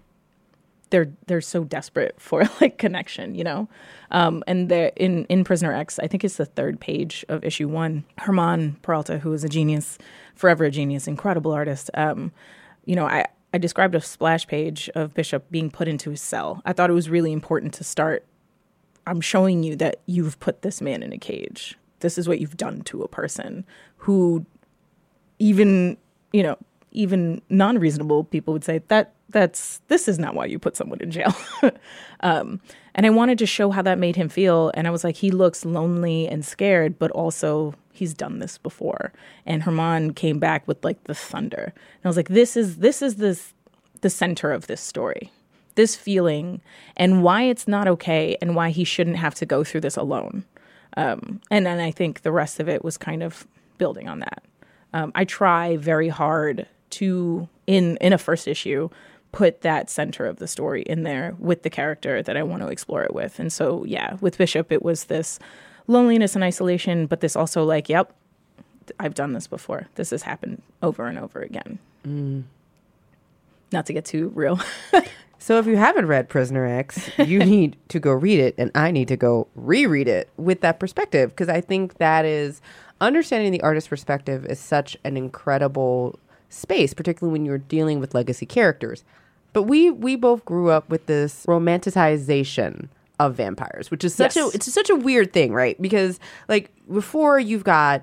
they're 0.91 1.09
they're 1.27 1.41
so 1.41 1.65
desperate 1.65 2.15
for 2.19 2.45
like 2.61 2.79
connection, 2.79 3.35
you 3.35 3.43
know. 3.43 3.69
Um, 4.11 4.45
and 4.47 4.69
they're 4.69 4.93
in 4.95 5.25
in 5.25 5.43
Prisoner 5.43 5.73
X, 5.73 5.99
I 5.99 6.07
think 6.07 6.23
it's 6.23 6.37
the 6.37 6.45
third 6.45 6.79
page 6.79 7.25
of 7.29 7.43
issue 7.43 7.67
one. 7.67 8.05
Germán 8.19 8.81
Peralta, 8.83 9.19
who 9.19 9.33
is 9.33 9.43
a 9.43 9.49
genius, 9.49 9.99
forever 10.35 10.65
a 10.65 10.71
genius, 10.71 11.09
incredible 11.09 11.53
artist. 11.53 11.91
Um, 11.95 12.31
you 12.85 12.95
know, 12.95 13.07
I 13.07 13.27
I 13.55 13.59
described 13.59 13.95
a 13.95 14.01
splash 14.01 14.47
page 14.47 14.89
of 14.95 15.15
Bishop 15.15 15.51
being 15.51 15.71
put 15.71 15.89
into 15.89 16.11
his 16.11 16.21
cell. 16.21 16.63
I 16.65 16.73
thought 16.73 16.91
it 16.91 16.95
was 16.95 17.11
really 17.11 17.33
important 17.33 17.75
to 17.75 17.85
start. 17.85 18.25
I'm 19.07 19.21
showing 19.21 19.63
you 19.63 19.77
that 19.77 20.01
you've 20.07 20.39
put 20.41 20.63
this 20.63 20.81
man 20.81 21.03
in 21.03 21.13
a 21.13 21.19
cage. 21.19 21.77
This 22.01 22.19
is 22.19 22.29
what 22.29 22.41
you've 22.41 22.57
done 22.57 22.83
to 22.83 23.03
a 23.03 23.09
person 23.09 23.65
who 23.97 24.45
even 25.39 25.97
you 26.33 26.43
know 26.43 26.57
even 26.93 27.41
non-reasonable 27.49 28.25
people 28.25 28.53
would 28.53 28.65
say 28.65 28.81
that 28.89 29.15
that's 29.31 29.81
this 29.89 30.09
is 30.09 30.19
not 30.19 30.35
why 30.35 30.45
you 30.45 30.59
put 30.59 30.77
someone 30.77 31.01
in 31.01 31.11
jail. 31.11 31.35
Um, 32.25 32.61
and 32.95 33.05
i 33.05 33.11
wanted 33.11 33.37
to 33.39 33.47
show 33.47 33.73
how 33.73 33.83
that 33.83 33.99
made 33.99 34.15
him 34.15 34.29
feel. 34.29 34.71
And 34.75 34.87
i 34.87 34.91
was 34.91 35.03
like 35.03 35.17
he 35.17 35.33
looks 35.33 35.65
lonely 35.65 36.29
and 36.29 36.45
scared 36.45 36.97
but 37.01 37.11
also 37.11 37.75
he's 37.93 38.15
done 38.15 38.39
this 38.39 38.59
before. 38.59 39.13
And 39.45 39.63
Germán 39.63 40.15
came 40.15 40.39
back 40.39 40.69
with 40.69 40.85
like 40.85 41.03
the 41.05 41.15
thunder. 41.15 41.73
And 41.75 42.05
i 42.05 42.09
was 42.09 42.17
like 42.17 42.29
this 42.29 42.57
is 42.57 42.77
this 42.77 43.03
is 43.03 43.17
this 43.17 43.55
the 44.03 44.11
center 44.11 44.53
of 44.53 44.69
this 44.69 44.81
story 44.81 45.33
this 45.75 45.97
feeling 45.97 46.61
and 46.97 47.23
why 47.23 47.43
it's 47.43 47.67
not 47.67 47.89
okay 47.89 48.37
and 48.41 48.55
why 48.55 48.71
he 48.71 48.85
shouldn't 48.85 49.17
have 49.17 49.35
to 49.35 49.47
go 49.47 49.65
through 49.65 49.81
this 49.81 49.97
alone 49.97 50.45
um, 50.97 51.41
and 51.51 51.67
then 51.67 51.81
i 51.81 51.91
think 51.91 52.23
the 52.23 52.33
rest 52.33 52.61
of 52.61 52.69
it 52.69 52.85
was 52.85 52.97
kind 52.97 53.23
of 53.23 53.47
building 53.79 54.09
on 54.09 54.21
that 54.21 54.43
um, 54.95 55.13
I 55.15 55.25
try 55.25 55.77
very 55.77 56.09
hard 56.09 56.67
to 56.91 57.49
in 57.67 57.97
in 57.99 58.13
a 58.13 58.19
first 58.19 58.47
issue 58.47 58.89
put 59.33 59.63
that 59.63 59.89
center 59.89 60.27
of 60.27 60.37
the 60.37 60.47
story 60.47 60.83
in 60.83 61.05
there 61.05 61.35
with 61.39 61.63
the 61.63 61.71
character 61.71 62.23
that 62.23 62.37
I 62.37 62.43
want 62.43 62.61
to 62.63 62.69
explore 62.69 63.03
it 63.03 63.15
with. 63.15 63.39
And 63.39 63.51
so 63.51 63.83
yeah, 63.85 64.17
with 64.21 64.37
Bishop 64.37 64.71
it 64.71 64.83
was 64.83 65.05
this 65.05 65.39
loneliness 65.87 66.35
and 66.35 66.45
isolation, 66.45 67.07
but 67.07 67.21
this 67.21 67.35
also 67.35 67.65
like, 67.65 67.89
yep, 67.89 68.15
I've 69.01 69.15
done 69.15 69.33
this 69.33 69.47
before. 69.47 69.89
This 69.95 70.11
has 70.11 70.23
happened 70.23 70.61
over 70.83 71.07
and 71.07 71.19
over 71.19 71.41
again. 71.41 71.79
Not 73.73 73.87
to 73.87 73.95
get 73.95 74.05
too 74.05 74.31
real. 74.35 74.61
So 75.43 75.59
if 75.59 75.67
you 75.67 75.77
haven't 75.77 76.07
read 76.07 76.29
Prisoner 76.29 76.65
X, 76.65 77.11
you 77.19 77.39
need 77.45 77.77
to 77.89 77.99
go 77.99 78.13
read 78.13 78.39
it, 78.39 78.55
and 78.59 78.71
I 78.77 78.93
need 78.93 79.09
to 79.09 79.17
go 79.17 79.49
reread 79.57 80.07
it 80.07 80.29
with 80.37 80.61
that 80.61 80.79
perspective 80.79 81.31
because 81.31 81.49
I 81.49 81.61
think 81.61 81.99
that 81.99 82.25
is 82.25 82.61
understanding 83.01 83.51
the 83.51 83.61
artist's 83.63 83.89
perspective 83.89 84.47
is 84.47 84.61
such 84.61 84.97
an 85.03 85.17
incredible 85.17 86.17
space, 86.49 86.95
particularly 86.95 87.33
when 87.33 87.45
you're 87.45 87.59
dealing 87.59 87.99
with 87.99 88.15
legacy 88.15 88.47
characters. 88.47 89.03
But 89.53 89.65
we 89.65 89.91
we 89.91 90.15
both 90.15 90.45
grew 90.45 90.71
up 90.71 90.89
with 90.89 91.07
this 91.07 91.45
romanticization 91.47 92.89
of 93.19 93.35
vampires, 93.35 93.91
which 93.91 94.05
is 94.05 94.15
such 94.15 94.37
Yes. 94.37 94.53
a 94.53 94.57
it's 94.57 94.73
such 94.73 94.91
a 94.91 94.95
weird 94.97 95.33
thing, 95.33 95.53
right? 95.53 95.81
Because 95.83 96.21
like 96.49 96.71
before 96.91 97.41
you've 97.41 97.65
got 97.65 98.03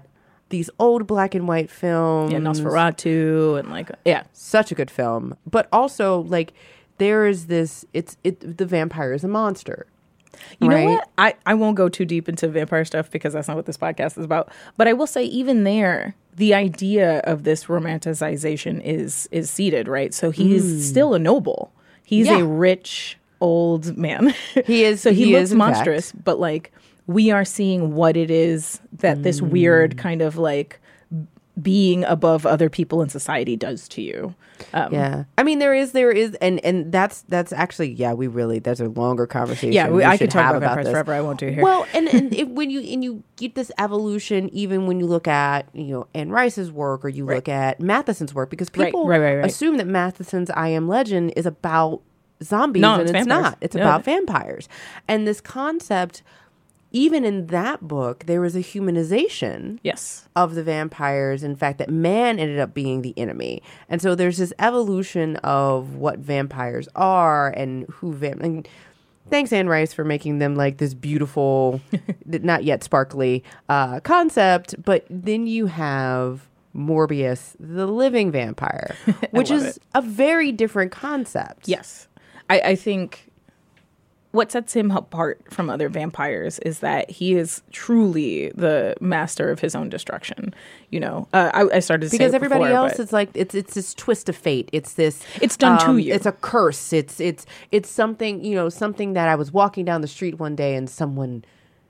these 0.50 0.70
old 0.78 1.08
black 1.08 1.36
and 1.36 1.48
white 1.48 1.70
films, 1.72 2.34
Yeah, 2.34 2.40
Nosferatu 2.40 3.58
and 3.60 3.70
like 3.70 3.92
yeah. 4.04 4.24
such 4.34 4.72
a 4.74 4.76
good 4.76 4.92
film, 4.92 5.38
but 5.50 5.70
also 5.72 6.22
like 6.22 6.54
there 7.00 7.26
is 7.28 7.48
this 7.48 7.84
it's 7.94 8.16
it 8.24 8.58
the 8.58 8.66
vampire 8.66 9.12
is 9.14 9.24
a 9.24 9.28
monster. 9.28 9.88
You 10.62 10.70
right? 10.70 10.86
know 10.86 10.92
what? 10.94 11.10
I, 11.18 11.34
I 11.46 11.54
won't 11.56 11.76
go 11.76 11.90
too 11.90 12.06
deep 12.06 12.30
into 12.30 12.48
vampire 12.48 12.86
stuff 12.86 13.10
because 13.12 13.34
that's 13.34 13.48
not 13.48 13.58
what 13.58 13.66
this 13.66 13.78
podcast 13.78 14.18
is 14.18 14.24
about. 14.24 14.50
But 14.78 14.88
I 14.88 14.94
will 14.94 15.08
say, 15.08 15.24
even 15.26 15.64
there, 15.66 16.16
the 16.36 16.54
idea 16.54 17.20
of 17.26 17.44
this 17.44 17.66
romanticization 17.66 18.82
is 18.84 19.28
is 19.32 19.50
seated, 19.50 19.88
right? 19.88 20.14
So 20.14 20.32
he's 20.32 20.88
still 20.88 21.14
a 21.14 21.20
noble. 21.20 21.72
He's. 22.04 22.28
Yeah. 22.28 22.40
a 22.40 22.46
rich 22.46 23.18
old 23.42 23.98
man. 23.98 24.34
He 24.66 24.84
is- 24.84 25.02
so 25.02 25.12
he, 25.12 25.26
he 25.26 25.34
looks 25.34 25.50
is, 25.50 25.56
monstrous, 25.56 26.12
but 26.12 26.40
like 26.40 26.72
we 27.08 27.32
are 27.32 27.46
seeing 27.46 27.96
what 27.96 28.16
it 28.16 28.30
is 28.30 28.80
that 28.94 29.24
this 29.24 29.40
Hmm. 29.40 29.50
weird 29.50 29.98
kind 29.98 30.22
of 30.22 30.38
like 30.38 30.80
being 31.62 32.04
above 32.06 32.46
other 32.46 32.70
people 32.70 33.02
in 33.02 33.10
society 33.10 33.56
does 33.56 33.88
to 33.90 34.02
you. 34.02 34.36
Um, 34.74 34.94
Yeah, 34.94 35.24
I 35.38 35.44
mean 35.44 35.60
there 35.60 35.74
is 35.74 35.94
there 35.94 36.12
is 36.12 36.36
and 36.36 36.64
and 36.66 36.92
that's 36.92 37.22
that's 37.24 37.52
actually 37.54 37.92
yeah 37.94 38.14
we 38.14 38.28
really 38.28 38.60
there's 38.60 38.82
a 38.82 38.90
longer 38.90 39.26
conversation. 39.26 39.72
Yeah, 39.74 39.90
we- 39.90 40.04
I 40.04 40.18
could 40.18 40.30
talk 40.32 40.44
have 40.44 40.56
about 40.56 40.78
this. 40.84 40.92
forever. 40.92 41.14
I 41.14 41.22
won't 41.22 41.40
do 41.40 41.48
here. 41.48 41.64
Well, 41.64 41.88
and 41.94 42.08
and 42.08 42.34
if, 42.42 42.48
when 42.50 42.70
you 42.70 42.82
and 42.82 43.04
you 43.04 43.24
get 43.38 43.56
this 43.56 43.72
evolution, 43.80 44.50
even 44.54 44.86
when 44.86 45.00
you 45.00 45.06
look 45.08 45.28
at 45.28 45.68
you 45.74 45.86
know 45.86 46.08
Anne 46.14 46.30
Rice's 46.30 46.72
work 46.72 47.04
or 47.06 47.10
you 47.10 47.26
look 47.26 47.48
at 47.50 47.80
Matheson's 47.80 48.34
work, 48.34 48.50
because 48.50 48.70
people 48.70 49.08
right, 49.08 49.20
right, 49.20 49.36
right. 49.36 49.46
assume 49.46 49.78
that 49.78 49.88
Matheson's 49.88 50.50
I 50.52 50.70
Am 50.70 50.88
Legend 50.88 51.34
is 51.36 51.46
about 51.46 52.02
zombies, 52.44 52.82
No, 52.82 52.94
and 52.96 53.04
it's 53.04 53.12
it's, 53.12 53.28
not. 53.28 53.58
It's 53.62 53.76
No. 53.76 53.82
about 53.82 54.04
vampires, 54.04 54.68
and 55.08 55.26
this 55.28 55.42
concept. 55.42 56.22
Even 56.92 57.24
in 57.24 57.48
that 57.48 57.88
book, 57.88 58.26
there 58.26 58.42
was 58.42 58.56
a 58.56 58.62
humanization 58.62 59.80
yes. 59.84 60.28
of 60.36 60.56
the 60.56 60.64
vampires. 60.64 61.44
In 61.44 61.56
fact, 61.56 61.78
that 61.78 61.90
man 61.90 62.40
ended 62.40 62.60
up 62.60 62.74
being 62.74 63.02
the 63.02 63.14
enemy, 63.18 63.62
and 63.88 64.02
so 64.02 64.16
there's 64.16 64.38
this 64.38 64.54
evolution 64.60 65.36
of 65.38 65.96
what 65.96 66.20
vampires 66.20 66.88
are 66.96 67.50
and 67.50 67.86
who 67.90 68.14
vamp. 68.14 68.42
And 68.42 68.68
thanks, 69.30 69.54
Anne 69.54 69.70
Rice, 69.70 69.94
for 69.94 70.04
making 70.04 70.40
them 70.40 70.56
like 70.56 70.78
this 70.78 70.94
beautiful, 70.94 71.80
not 72.26 72.64
yet 72.64 72.84
sparkly 72.84 73.44
uh, 73.70 74.00
concept. 74.00 74.76
But 74.84 75.06
then 75.10 75.46
you 75.46 75.68
have 75.68 76.48
Morbius, 76.76 77.56
the 77.60 77.88
living 77.88 78.32
vampire, 78.32 78.96
which 79.32 79.52
is 79.52 79.78
it. 79.78 79.84
a 79.96 80.02
very 80.02 80.52
different 80.52 80.92
concept. 80.92 81.68
Yes. 81.68 82.08
I, 82.50 82.60
I 82.62 82.76
think 82.76 83.29
what 84.32 84.52
sets 84.52 84.76
him 84.76 84.92
apart 84.92 85.42
from 85.50 85.70
other 85.70 85.90
vampires 85.90 86.60
is 86.60 86.80
that 86.80 87.10
he 87.10 87.34
is 87.34 87.64
truly 87.72 88.52
the 88.52 88.96
master 89.02 89.50
of 89.50 89.60
his 89.60 89.74
own 89.74 89.90
destruction. 89.90 90.54
You 90.92 91.00
know, 91.00 91.28
uh, 91.34 91.50
I, 91.54 91.78
I 91.78 91.80
started 91.80 92.12
because 92.12 92.34
everybody 92.36 92.66
before, 92.66 92.78
else 92.78 93.00
is 93.00 93.12
like 93.12 93.30
it's 93.34 93.56
it's 93.56 93.74
this 93.74 93.94
twist 93.96 94.30
of 94.30 94.36
fate. 94.36 94.70
It's 94.72 94.94
this 94.94 95.22
um, 95.22 95.40
It's 95.42 95.58
done 95.58 95.80
to 95.80 95.98
you. 95.98 96.14
It's 96.14 96.28
a 96.28 96.32
curse. 96.32 96.94
It's 96.94 97.20
it's 97.20 97.48
it's 97.72 97.90
something 97.90 98.44
you 98.44 98.56
know 98.56 98.70
something 98.70 99.14
that 99.14 99.28
I 99.28 99.36
was 99.36 99.52
walking 99.52 99.84
down 99.84 100.02
the 100.02 100.08
street 100.08 100.38
one 100.38 100.56
day 100.56 100.76
and 100.76 100.88
someone 100.88 101.44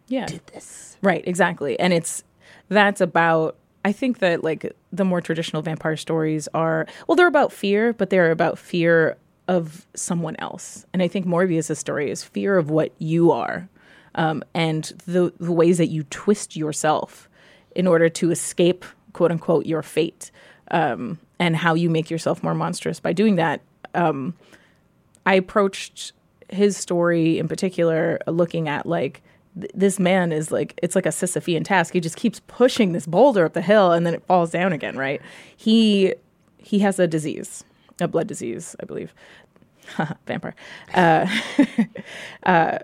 yeah. 0.07 0.25
did 0.25 0.45
this. 0.47 0.97
Right, 1.01 1.25
exactly. 1.27 1.77
And 1.77 1.91
it's 1.91 2.23
that's 2.69 3.01
about 3.01 3.57
I 3.83 3.91
think 3.91 4.19
that 4.19 4.45
like 4.45 4.73
the 4.93 5.05
more 5.05 5.19
traditional 5.19 5.61
vampire 5.61 5.97
stories 5.97 6.47
are 6.53 6.87
well, 7.07 7.15
they're 7.17 7.27
about 7.27 7.51
fear, 7.51 7.91
but 7.91 8.09
they're 8.09 8.31
about 8.31 8.57
fear 8.57 9.17
of 9.49 9.85
someone 9.95 10.37
else. 10.39 10.85
And 10.93 11.01
I 11.01 11.09
think 11.09 11.25
Morbius' 11.25 11.75
story 11.75 12.09
is 12.09 12.23
fear 12.23 12.57
of 12.57 12.69
what 12.69 12.93
you 12.99 13.31
are. 13.31 13.67
Um, 14.15 14.43
and 14.53 14.85
the 15.05 15.33
the 15.39 15.51
ways 15.51 15.77
that 15.77 15.87
you 15.87 16.03
twist 16.03 16.55
yourself 16.55 17.29
in 17.75 17.85
order 17.85 18.09
to 18.09 18.31
escape 18.31 18.85
quote 19.13 19.31
unquote 19.31 19.65
your 19.65 19.81
fate. 19.83 20.31
Um, 20.71 21.19
and 21.39 21.55
how 21.55 21.73
you 21.73 21.89
make 21.89 22.11
yourself 22.11 22.43
more 22.43 22.53
monstrous 22.53 22.99
by 22.99 23.13
doing 23.13 23.35
that. 23.37 23.61
Um, 23.95 24.35
I 25.25 25.35
approached 25.35 26.11
his 26.49 26.75
story 26.75 27.39
in 27.39 27.47
particular 27.47 28.19
looking 28.27 28.67
at 28.67 28.85
like 28.85 29.21
th- 29.59 29.71
this 29.73 29.99
man 29.99 30.31
is 30.31 30.51
like 30.51 30.77
it's 30.83 30.95
like 30.95 31.05
a 31.05 31.09
Sisyphean 31.09 31.63
task. 31.63 31.93
He 31.93 31.99
just 31.99 32.17
keeps 32.17 32.41
pushing 32.47 32.91
this 32.91 33.07
boulder 33.07 33.45
up 33.45 33.53
the 33.53 33.61
hill 33.61 33.91
and 33.91 34.05
then 34.05 34.13
it 34.13 34.23
falls 34.25 34.51
down 34.51 34.73
again, 34.73 34.97
right? 34.97 35.21
He 35.55 36.13
he 36.57 36.79
has 36.79 36.99
a 36.99 37.07
disease, 37.07 37.63
a 38.01 38.07
blood 38.07 38.27
disease, 38.27 38.75
I 38.79 38.85
believe. 38.85 39.13
Vampire. 40.27 40.55
Uh, 40.93 41.27
uh, 42.43 42.79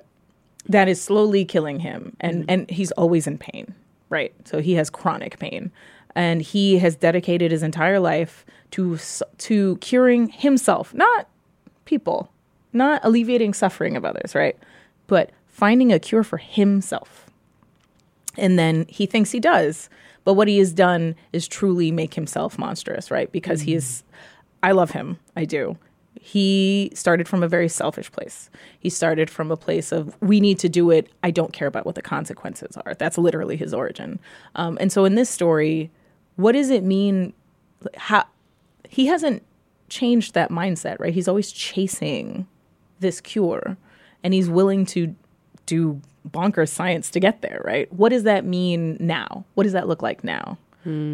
that 0.68 0.88
is 0.88 1.02
slowly 1.02 1.46
killing 1.46 1.80
him 1.80 2.16
and 2.20 2.46
and 2.50 2.70
he's 2.70 2.92
always 2.94 3.28
in 3.28 3.38
pain, 3.38 3.76
right? 4.10 4.34
So 4.46 4.60
he 4.62 4.74
has 4.74 4.90
chronic 4.90 5.40
pain. 5.40 5.72
And 6.18 6.42
he 6.42 6.78
has 6.78 6.96
dedicated 6.96 7.52
his 7.52 7.62
entire 7.62 8.00
life 8.00 8.46
to 8.72 8.98
to 9.38 9.78
curing 9.78 10.30
himself, 10.30 10.94
not 10.94 11.28
people, 11.84 12.32
not 12.72 13.02
alleviating 13.04 13.54
suffering 13.54 13.98
of 13.98 14.06
others, 14.06 14.34
right? 14.34 14.58
But 15.08 15.32
finding 15.48 15.92
a 15.92 16.00
cure 16.00 16.24
for 16.24 16.38
himself. 16.38 17.30
And 18.38 18.60
then 18.60 18.86
he 18.90 19.06
thinks 19.06 19.32
he 19.32 19.40
does. 19.40 19.90
But 20.26 20.34
what 20.34 20.48
he 20.48 20.58
has 20.58 20.74
done 20.74 21.16
is 21.32 21.48
truly 21.48 21.92
make 21.92 22.16
himself 22.16 22.58
monstrous, 22.58 23.12
right? 23.12 23.32
Because 23.32 23.62
he 23.62 23.76
is, 23.76 24.04
I 24.66 24.72
love 24.72 24.92
him. 24.92 25.20
I 25.36 25.46
do. 25.46 25.78
He 26.20 26.90
started 26.96 27.28
from 27.28 27.44
a 27.44 27.48
very 27.48 27.70
selfish 27.70 28.12
place. 28.12 28.50
He 28.80 28.90
started 28.90 29.30
from 29.30 29.52
a 29.52 29.56
place 29.56 29.92
of, 29.92 30.20
we 30.22 30.40
need 30.40 30.58
to 30.58 30.68
do 30.68 30.90
it. 30.90 31.12
I 31.22 31.30
don't 31.30 31.54
care 31.54 31.68
about 31.68 31.86
what 31.86 31.94
the 31.94 32.02
consequences 32.02 32.76
are. 32.84 32.96
That's 32.96 33.20
literally 33.20 33.58
his 33.58 33.76
origin. 33.76 34.20
Um, 34.56 34.80
and 34.82 34.92
so 34.92 35.06
in 35.06 35.14
this 35.14 35.30
story, 35.30 35.92
what 36.36 36.54
does 36.54 36.72
it 36.72 36.84
mean? 36.84 37.34
How, 37.96 38.26
he 38.90 39.06
hasn't 39.06 39.44
changed 39.88 40.34
that 40.34 40.50
mindset, 40.50 41.00
right? 41.00 41.14
He's 41.14 41.28
always 41.28 41.52
chasing 41.52 42.48
this 43.02 43.22
cure 43.22 43.78
and 44.24 44.34
he's 44.34 44.50
willing 44.50 44.88
to 44.88 45.16
do 45.68 46.02
bonkers 46.28 46.70
science 46.70 47.12
to 47.12 47.20
get 47.20 47.44
there, 47.44 47.62
right? 47.64 47.92
What 47.94 48.10
does 48.10 48.24
that 48.24 48.46
mean 48.46 48.98
now? 49.00 49.46
What 49.54 49.66
does 49.66 49.74
that 49.74 49.88
look 49.88 50.02
like 50.02 50.24
now? 50.24 50.58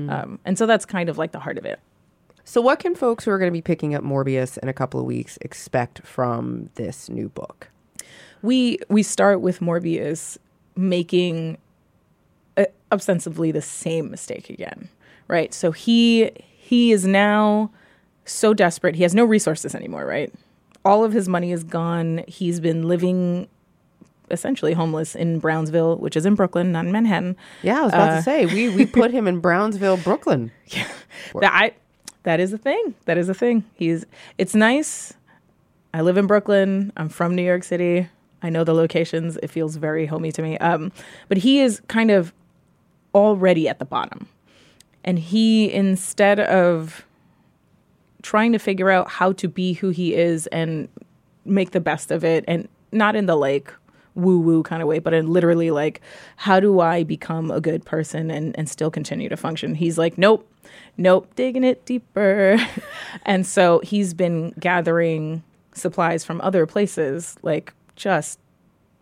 Um, 0.09 0.39
and 0.45 0.57
so 0.57 0.65
that's 0.65 0.85
kind 0.85 1.09
of 1.09 1.17
like 1.17 1.33
the 1.33 1.39
heart 1.39 1.57
of 1.57 1.65
it. 1.65 1.81
So, 2.43 2.61
what 2.61 2.79
can 2.79 2.95
folks 2.95 3.25
who 3.25 3.31
are 3.31 3.37
going 3.37 3.51
to 3.51 3.53
be 3.53 3.61
picking 3.61 3.95
up 3.95 4.03
Morbius 4.03 4.57
in 4.57 4.69
a 4.69 4.73
couple 4.73 4.99
of 4.99 5.05
weeks 5.05 5.37
expect 5.41 6.05
from 6.05 6.69
this 6.75 7.09
new 7.09 7.29
book? 7.29 7.69
We 8.41 8.79
we 8.89 9.03
start 9.03 9.41
with 9.41 9.59
Morbius 9.59 10.37
making 10.75 11.57
uh, 12.57 12.65
ostensibly 12.91 13.51
the 13.51 13.61
same 13.61 14.09
mistake 14.09 14.49
again, 14.49 14.89
right? 15.27 15.53
So 15.53 15.71
he 15.71 16.31
he 16.35 16.91
is 16.91 17.05
now 17.05 17.71
so 18.25 18.53
desperate. 18.53 18.95
He 18.95 19.03
has 19.03 19.13
no 19.13 19.25
resources 19.25 19.75
anymore, 19.75 20.05
right? 20.05 20.33
All 20.83 21.03
of 21.03 21.13
his 21.13 21.29
money 21.29 21.51
is 21.51 21.63
gone. 21.63 22.23
He's 22.27 22.59
been 22.59 22.87
living 22.87 23.47
essentially 24.31 24.73
homeless 24.73 25.15
in 25.15 25.39
Brownsville, 25.39 25.97
which 25.97 26.15
is 26.15 26.25
in 26.25 26.35
Brooklyn, 26.35 26.71
not 26.71 26.85
in 26.85 26.91
Manhattan. 26.91 27.35
Yeah, 27.61 27.81
I 27.81 27.83
was 27.83 27.93
about 27.93 28.15
to 28.15 28.21
say 28.23 28.45
we 28.45 28.69
we 28.69 28.85
put 28.87 29.11
him 29.11 29.27
in 29.27 29.39
Brownsville, 29.39 29.97
Brooklyn. 29.97 30.51
That 31.39 31.53
I 31.53 31.73
that 32.23 32.39
is 32.39 32.53
a 32.53 32.57
thing. 32.57 32.95
That 33.05 33.17
is 33.17 33.29
a 33.29 33.33
thing. 33.33 33.63
He's 33.73 34.05
it's 34.37 34.55
nice. 34.55 35.13
I 35.93 36.01
live 36.01 36.17
in 36.17 36.27
Brooklyn. 36.27 36.93
I'm 36.95 37.09
from 37.09 37.35
New 37.35 37.43
York 37.43 37.63
City. 37.63 38.07
I 38.41 38.49
know 38.49 38.63
the 38.63 38.73
locations. 38.73 39.37
It 39.37 39.49
feels 39.49 39.75
very 39.75 40.05
homey 40.05 40.31
to 40.31 40.41
me. 40.41 40.57
Um, 40.57 40.91
but 41.27 41.37
he 41.37 41.59
is 41.59 41.81
kind 41.87 42.11
of 42.11 42.33
already 43.13 43.67
at 43.67 43.79
the 43.79 43.85
bottom. 43.85 44.27
And 45.03 45.19
he 45.19 45.71
instead 45.71 46.39
of 46.39 47.05
trying 48.21 48.51
to 48.51 48.59
figure 48.59 48.89
out 48.89 49.09
how 49.09 49.33
to 49.33 49.47
be 49.47 49.73
who 49.73 49.89
he 49.89 50.13
is 50.13 50.47
and 50.47 50.87
make 51.43 51.71
the 51.71 51.79
best 51.79 52.11
of 52.11 52.23
it 52.23 52.45
and 52.47 52.67
not 52.91 53.15
in 53.15 53.25
the 53.25 53.35
like 53.35 53.73
woo 54.15 54.39
woo 54.39 54.63
kind 54.63 54.81
of 54.81 54.87
way, 54.87 54.99
but 54.99 55.13
in 55.13 55.27
literally 55.27 55.71
like, 55.71 56.01
how 56.35 56.59
do 56.59 56.79
I 56.79 57.03
become 57.03 57.51
a 57.51 57.61
good 57.61 57.85
person 57.85 58.29
and, 58.29 58.57
and 58.57 58.69
still 58.69 58.91
continue 58.91 59.29
to 59.29 59.37
function? 59.37 59.75
He's 59.75 59.97
like, 59.97 60.17
nope, 60.17 60.47
nope, 60.97 61.33
digging 61.35 61.63
it 61.63 61.85
deeper. 61.85 62.57
and 63.25 63.45
so 63.45 63.79
he's 63.79 64.13
been 64.13 64.53
gathering 64.59 65.43
supplies 65.73 66.23
from 66.23 66.41
other 66.41 66.65
places, 66.65 67.35
like 67.41 67.73
just 67.95 68.39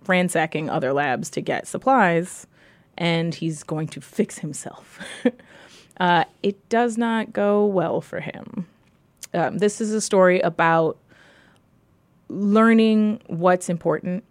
ransacking 0.08 0.70
other 0.70 0.94
labs 0.94 1.30
to 1.32 1.42
get 1.42 1.68
supplies, 1.68 2.48
and 2.98 3.36
he's 3.36 3.64
going 3.64 3.88
to 3.88 4.02
fix 4.02 4.40
himself. 4.40 5.00
uh, 6.00 6.26
it 6.44 6.70
does 6.70 6.98
not 6.98 7.34
go 7.34 7.66
well 7.66 8.02
for 8.02 8.20
him. 8.20 8.68
Um, 9.34 9.60
this 9.60 9.80
is 9.80 9.94
a 9.94 10.02
story 10.02 10.40
about 10.40 10.98
learning 12.30 13.22
what's 13.28 13.70
important. 13.70 14.24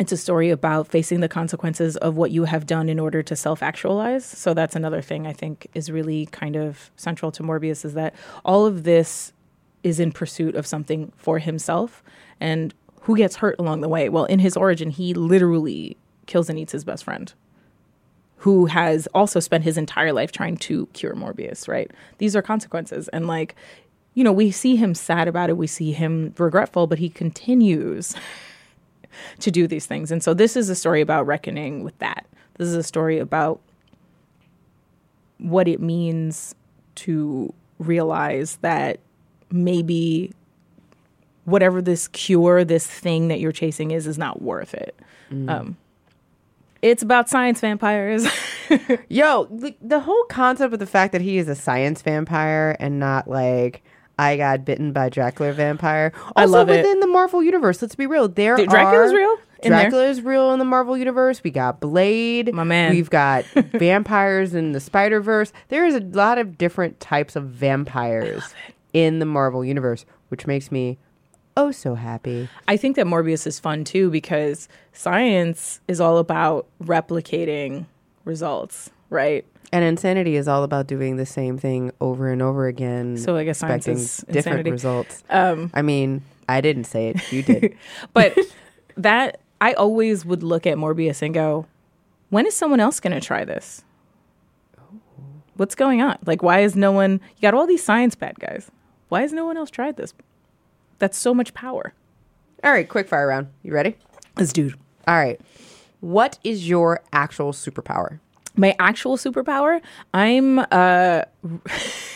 It's 0.00 0.12
a 0.12 0.16
story 0.16 0.48
about 0.48 0.88
facing 0.88 1.20
the 1.20 1.28
consequences 1.28 1.98
of 1.98 2.16
what 2.16 2.30
you 2.30 2.44
have 2.44 2.64
done 2.64 2.88
in 2.88 2.98
order 2.98 3.22
to 3.22 3.36
self 3.36 3.62
actualize. 3.62 4.24
So, 4.24 4.54
that's 4.54 4.74
another 4.74 5.02
thing 5.02 5.26
I 5.26 5.34
think 5.34 5.66
is 5.74 5.90
really 5.90 6.24
kind 6.26 6.56
of 6.56 6.90
central 6.96 7.30
to 7.32 7.42
Morbius 7.42 7.84
is 7.84 7.92
that 7.92 8.14
all 8.42 8.64
of 8.64 8.84
this 8.84 9.34
is 9.82 10.00
in 10.00 10.10
pursuit 10.10 10.54
of 10.54 10.66
something 10.66 11.12
for 11.16 11.38
himself 11.38 12.02
and 12.40 12.72
who 13.02 13.14
gets 13.14 13.36
hurt 13.36 13.56
along 13.58 13.82
the 13.82 13.90
way. 13.90 14.08
Well, 14.08 14.24
in 14.24 14.38
his 14.38 14.56
origin, 14.56 14.88
he 14.88 15.12
literally 15.12 15.98
kills 16.24 16.48
and 16.48 16.58
eats 16.58 16.72
his 16.72 16.84
best 16.84 17.04
friend 17.04 17.32
who 18.36 18.64
has 18.64 19.06
also 19.08 19.38
spent 19.38 19.64
his 19.64 19.76
entire 19.76 20.14
life 20.14 20.32
trying 20.32 20.56
to 20.56 20.86
cure 20.94 21.14
Morbius, 21.14 21.68
right? 21.68 21.90
These 22.16 22.34
are 22.34 22.40
consequences. 22.40 23.08
And 23.08 23.26
like, 23.26 23.54
you 24.14 24.24
know, 24.24 24.32
we 24.32 24.50
see 24.50 24.76
him 24.76 24.94
sad 24.94 25.28
about 25.28 25.50
it, 25.50 25.58
we 25.58 25.66
see 25.66 25.92
him 25.92 26.32
regretful, 26.38 26.86
but 26.86 26.98
he 26.98 27.10
continues 27.10 28.14
to 29.40 29.50
do 29.50 29.66
these 29.66 29.86
things. 29.86 30.10
And 30.10 30.22
so 30.22 30.34
this 30.34 30.56
is 30.56 30.68
a 30.68 30.74
story 30.74 31.00
about 31.00 31.26
reckoning 31.26 31.82
with 31.84 31.98
that. 31.98 32.26
This 32.58 32.68
is 32.68 32.74
a 32.74 32.82
story 32.82 33.18
about 33.18 33.60
what 35.38 35.66
it 35.68 35.80
means 35.80 36.54
to 36.96 37.52
realize 37.78 38.56
that 38.56 39.00
maybe 39.50 40.32
whatever 41.44 41.80
this 41.80 42.08
cure, 42.08 42.64
this 42.64 42.86
thing 42.86 43.28
that 43.28 43.40
you're 43.40 43.52
chasing 43.52 43.90
is, 43.90 44.06
is 44.06 44.18
not 44.18 44.42
worth 44.42 44.74
it. 44.74 44.94
Um, 45.48 45.76
it's 46.82 47.02
about 47.02 47.28
science 47.28 47.60
vampires. 47.60 48.26
Yo, 49.08 49.44
the, 49.46 49.76
the 49.80 50.00
whole 50.00 50.24
concept 50.24 50.72
of 50.72 50.78
the 50.78 50.86
fact 50.86 51.12
that 51.12 51.20
he 51.20 51.38
is 51.38 51.48
a 51.48 51.54
science 51.54 52.02
vampire 52.02 52.76
and 52.78 52.98
not 52.98 53.28
like 53.28 53.82
I 54.20 54.36
got 54.36 54.64
bitten 54.64 54.92
by 54.92 55.08
Dracula 55.08 55.52
vampire. 55.52 56.12
Also 56.14 56.32
I 56.36 56.44
love 56.44 56.68
it. 56.68 56.78
within 56.84 57.00
the 57.00 57.06
Marvel 57.06 57.42
universe. 57.42 57.80
Let's 57.80 57.94
be 57.94 58.06
real. 58.06 58.28
There 58.28 58.56
Dude, 58.56 58.68
Dracula's 58.68 59.12
are- 59.12 59.16
real? 59.16 59.36
Dracula 59.62 60.06
is 60.08 60.22
real 60.22 60.52
in 60.52 60.58
the 60.58 60.64
Marvel 60.64 60.96
universe. 60.96 61.42
We 61.44 61.50
got 61.50 61.80
Blade. 61.80 62.54
My 62.54 62.64
man. 62.64 62.92
We've 62.92 63.10
got 63.10 63.44
vampires 63.74 64.54
in 64.54 64.72
the 64.72 64.80
Spider 64.80 65.20
Verse. 65.20 65.52
There 65.68 65.84
is 65.84 65.94
a 65.94 66.00
lot 66.00 66.38
of 66.38 66.56
different 66.56 66.98
types 66.98 67.36
of 67.36 67.44
vampires 67.48 68.54
in 68.94 69.18
the 69.18 69.26
Marvel 69.26 69.62
universe, 69.64 70.06
which 70.28 70.46
makes 70.46 70.72
me 70.72 70.96
oh 71.58 71.70
so 71.72 71.94
happy. 71.94 72.48
I 72.68 72.78
think 72.78 72.96
that 72.96 73.04
Morbius 73.06 73.46
is 73.46 73.58
fun 73.60 73.84
too 73.84 74.10
because 74.10 74.66
science 74.94 75.80
is 75.88 76.00
all 76.00 76.16
about 76.18 76.66
replicating 76.82 77.84
results, 78.24 78.90
right? 79.10 79.44
And 79.72 79.84
insanity 79.84 80.36
is 80.36 80.48
all 80.48 80.64
about 80.64 80.86
doing 80.86 81.16
the 81.16 81.26
same 81.26 81.58
thing 81.58 81.92
over 82.00 82.28
and 82.30 82.42
over 82.42 82.66
again. 82.66 83.16
So 83.16 83.36
I 83.36 83.44
guess 83.44 83.62
expecting 83.62 83.94
different 83.94 84.36
insanity. 84.36 84.70
results. 84.70 85.22
Um, 85.30 85.70
I 85.74 85.82
mean, 85.82 86.22
I 86.48 86.60
didn't 86.60 86.84
say 86.84 87.08
it. 87.08 87.32
You 87.32 87.42
did. 87.42 87.76
but 88.12 88.36
that 88.96 89.40
I 89.60 89.74
always 89.74 90.24
would 90.24 90.42
look 90.42 90.66
at 90.66 90.76
Morbius 90.76 91.22
and 91.22 91.32
go, 91.32 91.66
when 92.30 92.46
is 92.46 92.54
someone 92.54 92.80
else 92.80 92.98
going 92.98 93.12
to 93.12 93.24
try 93.24 93.44
this? 93.44 93.84
What's 95.56 95.74
going 95.74 96.00
on? 96.00 96.18
Like, 96.24 96.42
why 96.42 96.60
is 96.60 96.74
no 96.74 96.90
one? 96.90 97.20
You 97.36 97.42
got 97.42 97.54
all 97.54 97.66
these 97.66 97.82
science 97.82 98.14
bad 98.14 98.40
guys. 98.40 98.70
Why 99.08 99.20
has 99.20 99.32
no 99.32 99.44
one 99.44 99.56
else 99.56 99.70
tried 99.70 99.96
this? 99.96 100.14
That's 100.98 101.18
so 101.18 101.34
much 101.34 101.52
power. 101.54 101.92
All 102.64 102.72
right, 102.72 102.88
quick 102.88 103.08
fire 103.08 103.26
round. 103.26 103.48
You 103.62 103.72
ready? 103.72 103.96
This 104.36 104.52
dude. 104.52 104.74
All 105.06 105.16
right. 105.16 105.40
What 106.00 106.38
is 106.42 106.68
your 106.68 107.02
actual 107.12 107.52
superpower? 107.52 108.20
My 108.56 108.74
actual 108.78 109.16
superpower, 109.16 109.80
I'm 110.12 110.58
uh 110.58 110.64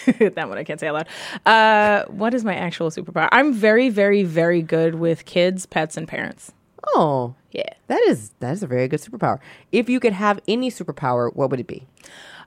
that 0.06 0.48
one 0.48 0.58
I 0.58 0.64
can't 0.64 0.80
say 0.80 0.88
out 0.88 0.94
loud. 0.94 1.08
Uh 1.46 2.04
what 2.10 2.34
is 2.34 2.44
my 2.44 2.54
actual 2.54 2.90
superpower? 2.90 3.28
I'm 3.32 3.52
very, 3.52 3.88
very, 3.88 4.22
very 4.24 4.60
good 4.62 4.96
with 4.96 5.24
kids, 5.24 5.64
pets, 5.66 5.96
and 5.96 6.06
parents. 6.08 6.52
Oh, 6.94 7.34
Yeah. 7.52 7.62
that 7.86 8.00
is 8.08 8.32
that 8.40 8.52
is 8.52 8.62
a 8.62 8.66
very 8.66 8.88
good 8.88 9.00
superpower. 9.00 9.38
If 9.72 9.88
you 9.88 10.00
could 10.00 10.12
have 10.12 10.40
any 10.46 10.70
superpower, 10.70 11.34
what 11.34 11.50
would 11.50 11.60
it 11.60 11.66
be? 11.66 11.86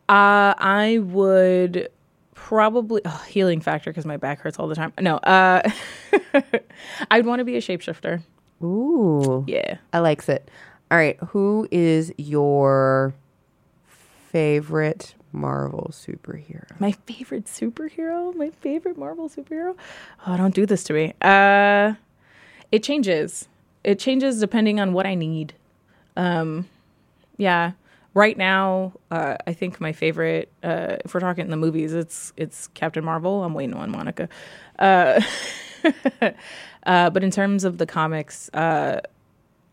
Uh 0.09 0.53
I 0.57 0.99
would 1.01 1.89
probably 2.35 3.01
oh, 3.05 3.25
healing 3.27 3.61
factor 3.61 3.89
because 3.89 4.05
my 4.05 4.17
back 4.17 4.39
hurts 4.41 4.59
all 4.59 4.67
the 4.67 4.75
time. 4.75 4.93
No, 4.99 5.15
uh 5.17 5.61
I'd 7.11 7.25
want 7.25 7.39
to 7.39 7.45
be 7.45 7.55
a 7.55 7.61
shapeshifter. 7.61 8.21
Ooh, 8.63 9.43
Yeah. 9.47 9.77
I 9.93 9.99
likes 9.99 10.29
it. 10.29 10.49
All 10.91 10.97
right, 10.97 11.17
who 11.29 11.67
is 11.71 12.13
your 12.17 13.13
favorite 14.31 15.15
Marvel 15.31 15.89
superhero? 15.91 16.79
My 16.79 16.91
favorite 16.91 17.45
superhero, 17.45 18.35
my 18.35 18.49
favorite 18.49 18.97
Marvel 18.97 19.29
superhero. 19.29 19.75
Oh, 20.25 20.37
don't 20.37 20.53
do 20.53 20.65
this 20.65 20.83
to 20.85 20.93
me. 20.93 21.13
Uh, 21.21 21.93
it 22.71 22.83
changes. 22.83 23.47
It 23.83 23.99
changes 23.99 24.39
depending 24.39 24.79
on 24.79 24.93
what 24.93 25.05
I 25.05 25.15
need. 25.15 25.53
Um, 26.15 26.67
yeah. 27.37 27.71
Right 28.13 28.37
now, 28.37 28.93
uh, 29.11 29.37
I 29.45 29.53
think 29.53 29.79
my 29.79 29.93
favorite, 29.93 30.51
uh, 30.63 30.97
if 31.05 31.13
we're 31.13 31.19
talking 31.19 31.45
in 31.45 31.51
the 31.51 31.57
movies, 31.57 31.93
it's 31.93 32.33
it's 32.35 32.67
Captain 32.69 33.05
Marvel. 33.05 33.43
I'm 33.43 33.53
waiting 33.53 33.75
on 33.75 33.91
Monica. 33.91 34.27
Uh, 34.79 35.21
uh, 36.83 37.09
but 37.11 37.23
in 37.23 37.29
terms 37.29 37.63
of 37.63 37.77
the 37.77 37.85
comics, 37.85 38.49
uh, 38.55 39.01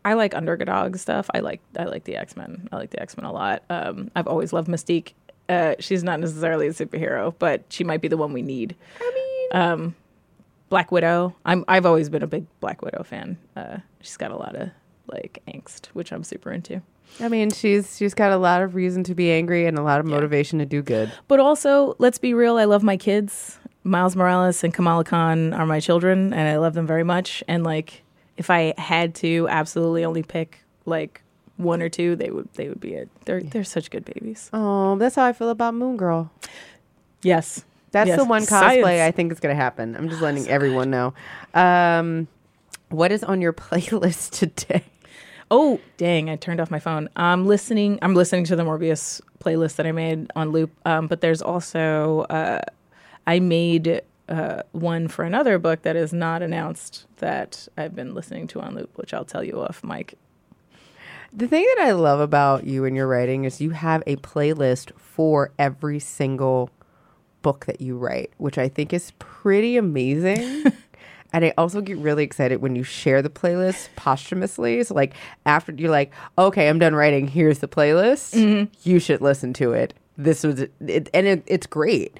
I 0.05 0.13
like 0.13 0.35
underdog 0.35 0.95
stuff. 0.97 1.29
I 1.33 1.39
like 1.39 1.61
I 1.77 1.85
like 1.85 2.05
the 2.05 2.15
X 2.15 2.37
Men. 2.37 2.69
I 2.71 2.77
like 2.77 2.91
the 2.91 3.01
X 3.01 3.17
Men 3.17 3.25
a 3.25 3.33
lot. 3.33 3.63
Um, 3.69 4.11
I've 4.15 4.27
always 4.27 4.53
loved 4.53 4.69
Mystique. 4.69 5.13
Uh, 5.49 5.75
she's 5.79 6.03
not 6.03 6.19
necessarily 6.19 6.67
a 6.67 6.71
superhero, 6.71 7.33
but 7.37 7.63
she 7.69 7.83
might 7.83 8.01
be 8.01 8.07
the 8.07 8.17
one 8.17 8.31
we 8.31 8.41
need. 8.41 8.75
I 9.01 9.11
mean, 9.13 9.61
um, 9.61 9.95
Black 10.69 10.91
Widow. 10.91 11.35
I'm 11.43 11.65
I've 11.67 11.85
always 11.85 12.09
been 12.09 12.23
a 12.23 12.27
big 12.27 12.45
Black 12.59 12.83
Widow 12.83 13.03
fan. 13.03 13.37
Uh, 13.55 13.77
she's 13.99 14.15
got 14.15 14.31
a 14.31 14.37
lot 14.37 14.55
of 14.55 14.69
like 15.07 15.41
angst, 15.47 15.87
which 15.87 16.13
I'm 16.13 16.23
super 16.23 16.51
into. 16.51 16.81
I 17.19 17.27
mean, 17.27 17.49
she's 17.49 17.97
she's 17.97 18.13
got 18.13 18.31
a 18.31 18.37
lot 18.37 18.61
of 18.61 18.75
reason 18.75 19.03
to 19.05 19.15
be 19.15 19.31
angry 19.31 19.65
and 19.65 19.77
a 19.77 19.81
lot 19.83 19.99
of 19.99 20.05
motivation 20.05 20.59
to 20.59 20.65
do 20.65 20.83
good. 20.83 21.11
But 21.27 21.39
also, 21.39 21.95
let's 21.97 22.19
be 22.19 22.33
real. 22.33 22.57
I 22.57 22.65
love 22.65 22.83
my 22.83 22.97
kids. 22.97 23.57
Miles 23.83 24.15
Morales 24.15 24.63
and 24.63 24.73
Kamala 24.73 25.03
Khan 25.03 25.53
are 25.53 25.65
my 25.65 25.79
children, 25.79 26.33
and 26.33 26.47
I 26.47 26.57
love 26.57 26.73
them 26.73 26.87
very 26.87 27.03
much. 27.03 27.43
And 27.47 27.63
like, 27.63 28.03
if 28.37 28.49
I 28.49 28.73
had 28.77 29.15
to 29.15 29.47
absolutely 29.49 30.03
only 30.05 30.23
pick 30.23 30.59
like 30.85 31.21
one 31.57 31.81
or 31.81 31.89
two, 31.89 32.15
they 32.15 32.29
would 32.29 32.49
they 32.53 32.67
would 32.69 32.79
be 32.81 32.93
it. 32.93 33.09
They're 33.25 33.41
they're 33.41 33.63
such 33.63 33.89
good 33.91 34.05
babies. 34.05 34.49
Oh, 34.53 34.97
that's 34.97 35.15
how 35.15 35.23
I 35.25 35.33
feel 35.33 35.49
about 35.49 35.73
Moon 35.73 35.97
Girl. 35.97 36.31
Yes, 37.21 37.63
That's 37.91 38.09
Yes. 38.09 38.17
the 38.19 38.25
one 38.25 38.41
cosplay 38.43 38.81
Science. 38.83 39.01
I 39.01 39.11
think 39.11 39.31
is 39.31 39.39
going 39.39 39.55
to 39.55 39.61
happen. 39.61 39.95
I'm 39.95 40.09
just 40.09 40.21
letting 40.21 40.47
everyone 40.47 40.91
know. 40.91 41.13
Um, 41.53 42.27
what 42.89 43.11
is 43.11 43.23
on 43.23 43.41
your 43.41 43.53
playlist 43.65 44.31
today? 44.31 44.83
Oh, 45.49 45.79
dang, 45.97 46.29
I 46.29 46.35
turned 46.35 46.59
off 46.59 46.69
my 46.71 46.79
phone. 46.79 47.07
I'm 47.15 47.45
listening 47.47 47.99
I'm 48.01 48.15
listening 48.15 48.45
to 48.45 48.55
the 48.55 48.63
Morbius 48.63 49.21
playlist 49.39 49.75
that 49.77 49.85
I 49.85 49.91
made 49.91 50.29
on 50.35 50.49
loop. 50.51 50.71
Um, 50.85 51.07
but 51.07 51.21
there's 51.21 51.41
also 51.41 52.21
uh, 52.29 52.61
I 53.27 53.39
made 53.39 54.01
uh, 54.27 54.63
one 54.71 55.07
for 55.07 55.23
another 55.23 55.59
book 55.59 55.83
that 55.83 55.95
is 55.95 56.11
not 56.11 56.41
announced 56.41 57.05
that 57.17 57.67
I've 57.77 57.95
been 57.95 58.13
listening 58.13 58.47
to 58.47 58.61
on 58.61 58.75
loop, 58.75 58.97
which 58.97 59.13
I'll 59.13 59.25
tell 59.25 59.43
you 59.43 59.61
off 59.61 59.83
mic. 59.83 60.17
The 61.31 61.47
thing 61.47 61.65
that 61.75 61.85
I 61.85 61.91
love 61.91 62.19
about 62.19 62.65
you 62.65 62.85
and 62.85 62.95
your 62.95 63.07
writing 63.07 63.43
is 63.43 63.59
you 63.59 63.71
have 63.71 64.01
a 64.07 64.15
playlist 64.17 64.91
for 64.97 65.51
every 65.59 65.99
single 65.99 66.69
book 67.41 67.65
that 67.65 67.81
you 67.81 67.97
write, 67.97 68.31
which 68.37 68.57
I 68.57 68.69
think 68.69 68.93
is 68.93 69.11
pretty 69.19 69.75
amazing. 69.77 70.63
and 71.33 71.45
I 71.45 71.53
also 71.57 71.81
get 71.81 71.97
really 71.97 72.23
excited 72.23 72.61
when 72.61 72.75
you 72.75 72.83
share 72.83 73.21
the 73.21 73.29
playlist 73.29 73.89
posthumously. 73.95 74.81
So, 74.83 74.95
like, 74.95 75.13
after 75.45 75.73
you're 75.73 75.91
like, 75.91 76.13
okay, 76.37 76.69
I'm 76.69 76.79
done 76.79 76.95
writing, 76.95 77.27
here's 77.27 77.59
the 77.59 77.67
playlist. 77.67 78.33
You 78.83 78.99
should 78.99 79.21
listen 79.21 79.53
to 79.53 79.73
it. 79.73 79.93
This 80.17 80.43
was, 80.43 80.61
it, 80.61 81.09
and 81.13 81.27
it, 81.27 81.43
it's 81.45 81.67
great. 81.67 82.17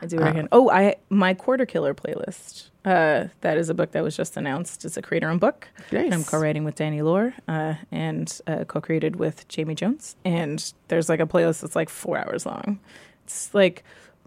I 0.00 0.06
do 0.06 0.18
it 0.18 0.28
again. 0.28 0.48
Oh, 0.52 0.70
I 0.70 0.96
my 1.08 1.34
Quarter 1.34 1.66
Killer 1.66 1.94
playlist. 1.94 2.70
Uh, 2.84 3.28
that 3.40 3.58
is 3.58 3.68
a 3.68 3.74
book 3.74 3.92
that 3.92 4.02
was 4.02 4.16
just 4.16 4.36
announced. 4.36 4.84
It's 4.84 4.96
a 4.96 5.02
creator-owned 5.02 5.40
book. 5.40 5.68
And 6.04 6.14
I'm 6.14 6.22
co-writing 6.22 6.62
with 6.62 6.76
Danny 6.76 7.02
Lore 7.02 7.34
uh, 7.48 7.74
and 7.90 8.40
uh, 8.46 8.64
co-created 8.64 9.16
with 9.16 9.48
Jamie 9.48 9.74
Jones. 9.74 10.14
And 10.24 10.72
there's 10.86 11.08
like 11.08 11.18
a 11.18 11.26
playlist 11.26 11.62
that's 11.62 11.74
like 11.74 11.88
four 11.88 12.16
hours 12.16 12.46
long. 12.46 12.78
It's 13.24 13.52
like 13.52 13.82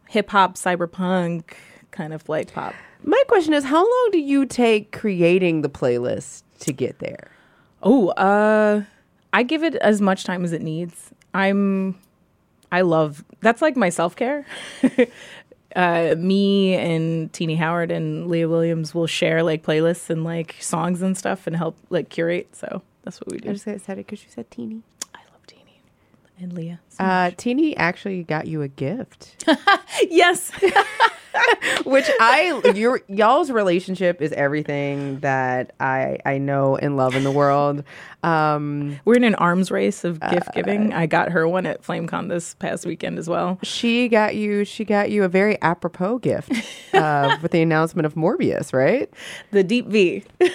hip 0.09 0.29
hop, 0.29 0.55
cyberpunk, 0.55 1.53
kind 1.91 2.13
of 2.13 2.27
like 2.27 2.51
pop. 2.53 2.73
My 3.03 3.21
question 3.29 3.53
is, 3.53 3.63
how 3.63 3.83
long 3.83 4.09
do 4.11 4.19
you 4.19 4.45
take 4.45 4.91
creating 4.91 5.61
the 5.61 5.69
playlist 5.69 6.43
to 6.59 6.73
get 6.73 6.99
there? 6.99 7.31
Oh, 7.81 8.09
uh, 8.09 8.83
I 9.31 9.43
give 9.43 9.63
it 9.63 9.75
as 9.75 10.01
much 10.01 10.25
time 10.25 10.43
as 10.43 10.51
it 10.51 10.61
needs. 10.61 11.11
I'm, 11.33 11.97
I 12.71 12.81
love 12.81 13.23
that's 13.41 13.61
like 13.61 13.77
my 13.77 13.89
self 13.89 14.15
care. 14.15 14.45
uh, 15.75 16.15
me 16.17 16.75
and 16.75 17.31
Tini 17.33 17.55
Howard 17.55 17.91
and 17.91 18.27
Leah 18.27 18.49
Williams 18.49 18.93
will 18.95 19.07
share 19.07 19.43
like 19.43 19.63
playlists 19.63 20.09
and 20.09 20.23
like 20.23 20.55
songs 20.59 21.01
and 21.01 21.17
stuff 21.17 21.47
and 21.47 21.55
help 21.55 21.77
like 21.89 22.09
curate. 22.09 22.55
So 22.55 22.81
that's 23.03 23.19
what 23.21 23.31
we 23.31 23.37
do. 23.39 23.49
I 23.49 23.53
just 23.53 23.65
got 23.65 23.75
excited 23.75 24.05
because 24.05 24.23
you 24.23 24.29
said 24.29 24.49
tini. 24.51 24.81
I 25.13 25.19
love 25.31 25.45
Tini 25.47 25.81
and 26.39 26.53
Leah. 26.53 26.79
so 26.89 27.03
Uh, 27.03 27.31
Tini 27.37 27.75
actually 27.77 28.23
got 28.23 28.47
you 28.47 28.61
a 28.61 28.67
gift. 28.67 29.45
yes. 30.09 30.51
Which 31.85 32.09
I 32.19 32.61
your 32.75 33.01
y'all's 33.07 33.51
relationship 33.51 34.21
is 34.21 34.31
everything 34.33 35.19
that 35.19 35.73
I 35.79 36.17
I 36.25 36.37
know 36.37 36.75
and 36.75 36.97
love 36.97 37.15
in 37.15 37.23
the 37.23 37.31
world. 37.31 37.83
Um, 38.21 38.99
We're 39.05 39.15
in 39.15 39.23
an 39.23 39.35
arms 39.35 39.71
race 39.71 40.03
of 40.03 40.19
gift 40.19 40.53
giving. 40.53 40.93
I 40.93 41.05
got 41.05 41.29
her 41.31 41.47
one 41.47 41.65
at 41.65 41.81
FlameCon 41.83 42.29
this 42.29 42.55
past 42.55 42.85
weekend 42.85 43.17
as 43.17 43.29
well. 43.29 43.59
she 43.63 44.07
got 44.09 44.35
you 44.35 44.65
she 44.65 44.83
got 44.83 45.09
you 45.09 45.23
a 45.23 45.29
very 45.29 45.61
apropos 45.61 46.19
gift 46.19 46.51
uh, 46.93 47.37
with 47.41 47.51
the 47.51 47.61
announcement 47.61 48.05
of 48.05 48.15
Morbius, 48.15 48.73
right? 48.73 49.09
The 49.51 49.63
Deep 49.63 49.87
V. 49.87 50.23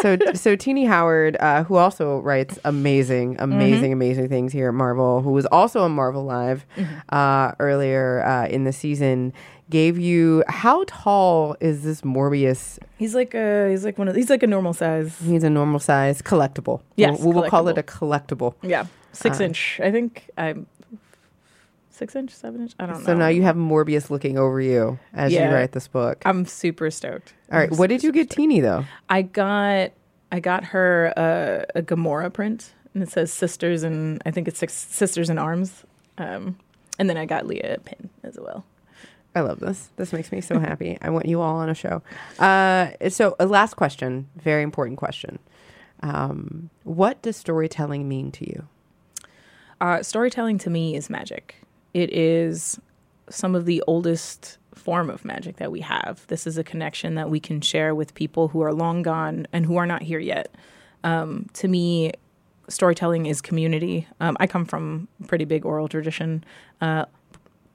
so 0.00 0.16
so 0.34 0.56
Tini 0.56 0.84
Howard, 0.86 1.36
uh, 1.40 1.64
who 1.64 1.76
also 1.76 2.20
writes 2.20 2.58
amazing, 2.64 3.36
amazing, 3.38 3.92
amazing 3.92 4.28
things 4.28 4.52
here 4.52 4.68
at 4.68 4.74
Marvel, 4.74 5.20
who 5.20 5.30
was 5.30 5.46
also 5.46 5.82
on 5.82 5.92
Marvel 5.92 6.24
Live 6.24 6.64
uh, 7.10 7.52
earlier 7.58 8.24
uh, 8.24 8.46
in 8.46 8.64
the 8.64 8.72
season, 8.72 9.32
gave 9.70 9.98
you 9.98 10.44
how 10.48 10.84
tall 10.86 11.56
is 11.60 11.82
this 11.82 12.02
Morbius? 12.02 12.78
He's 12.98 13.14
like 13.14 13.34
a 13.34 13.70
he's 13.70 13.84
like 13.84 13.98
one 13.98 14.08
of 14.08 14.14
he's 14.16 14.30
like 14.30 14.42
a 14.42 14.46
normal 14.46 14.72
size. 14.72 15.16
He's 15.24 15.44
a 15.44 15.50
normal 15.50 15.80
size 15.80 16.20
collectible. 16.22 16.80
Yes, 16.96 17.18
we'll, 17.20 17.28
we 17.32 17.40
will 17.40 17.48
call 17.50 17.68
it 17.68 17.78
a 17.78 17.82
collectible. 17.82 18.54
Yeah, 18.62 18.86
six 19.12 19.40
Uh, 19.40 19.44
inch. 19.44 19.80
I 19.82 19.90
think 19.90 20.30
I'm 20.36 20.66
six 21.90 22.16
inch, 22.16 22.30
seven 22.30 22.62
inch. 22.62 22.72
I 22.78 22.86
don't 22.86 22.96
So 22.96 23.00
know. 23.00 23.06
So 23.06 23.14
now 23.14 23.28
you 23.28 23.42
have 23.42 23.56
Morbius 23.56 24.10
looking 24.10 24.38
over 24.38 24.60
you 24.60 24.98
as 25.14 25.32
Yeah. 25.32 25.48
you 25.48 25.54
write 25.54 25.72
this 25.72 25.88
book. 25.88 26.22
I'm 26.24 26.44
super 26.46 26.90
stoked. 26.90 27.34
All 27.50 27.58
right, 27.58 27.70
what 27.70 27.88
did 27.88 28.02
you 28.02 28.12
get 28.12 28.30
Tini 28.30 28.60
though? 28.60 28.84
I 29.08 29.22
got 29.22 29.92
I 30.30 30.40
got 30.40 30.64
her 30.66 31.12
a, 31.16 31.66
a 31.74 31.82
Gamora 31.82 32.32
print, 32.32 32.72
and 32.94 33.02
it 33.02 33.10
says 33.10 33.32
"Sisters" 33.32 33.82
and 33.82 34.22
I 34.26 34.30
think 34.30 34.48
it's 34.48 34.58
six 34.58 34.72
"Sisters 34.74 35.28
in 35.30 35.38
Arms." 35.38 35.84
Um, 36.18 36.58
and 36.98 37.08
then 37.08 37.16
I 37.16 37.24
got 37.26 37.46
Leah 37.46 37.76
a 37.76 37.80
pin 37.80 38.10
as 38.22 38.38
well. 38.40 38.64
I 39.34 39.40
love 39.40 39.60
this. 39.60 39.90
This 39.96 40.12
makes 40.12 40.30
me 40.30 40.40
so 40.40 40.58
happy. 40.58 40.98
I 41.00 41.10
want 41.10 41.26
you 41.26 41.40
all 41.40 41.56
on 41.56 41.68
a 41.68 41.74
show. 41.74 42.02
Uh, 42.38 42.90
so, 43.08 43.34
a 43.40 43.46
last 43.46 43.74
question, 43.74 44.28
very 44.36 44.62
important 44.62 44.98
question. 44.98 45.38
Um, 46.02 46.70
what 46.84 47.22
does 47.22 47.36
storytelling 47.36 48.08
mean 48.08 48.30
to 48.32 48.48
you? 48.48 48.68
Uh, 49.80 50.02
storytelling 50.02 50.58
to 50.58 50.70
me 50.70 50.94
is 50.94 51.08
magic. 51.08 51.56
It 51.94 52.12
is 52.12 52.78
some 53.30 53.54
of 53.54 53.64
the 53.64 53.82
oldest 53.86 54.58
form 54.74 55.10
of 55.10 55.24
magic 55.24 55.56
that 55.56 55.70
we 55.72 55.80
have. 55.80 56.26
This 56.26 56.46
is 56.46 56.58
a 56.58 56.64
connection 56.64 57.14
that 57.14 57.30
we 57.30 57.40
can 57.40 57.60
share 57.60 57.94
with 57.94 58.14
people 58.14 58.48
who 58.48 58.60
are 58.62 58.72
long 58.72 59.02
gone 59.02 59.46
and 59.52 59.64
who 59.64 59.76
are 59.76 59.86
not 59.86 60.02
here 60.02 60.18
yet. 60.18 60.54
Um, 61.04 61.46
to 61.54 61.68
me, 61.68 62.12
storytelling 62.68 63.26
is 63.26 63.40
community. 63.40 64.06
Um, 64.20 64.36
I 64.40 64.46
come 64.46 64.64
from 64.64 65.08
pretty 65.26 65.44
big 65.44 65.64
oral 65.64 65.88
tradition. 65.88 66.44
Uh, 66.80 67.06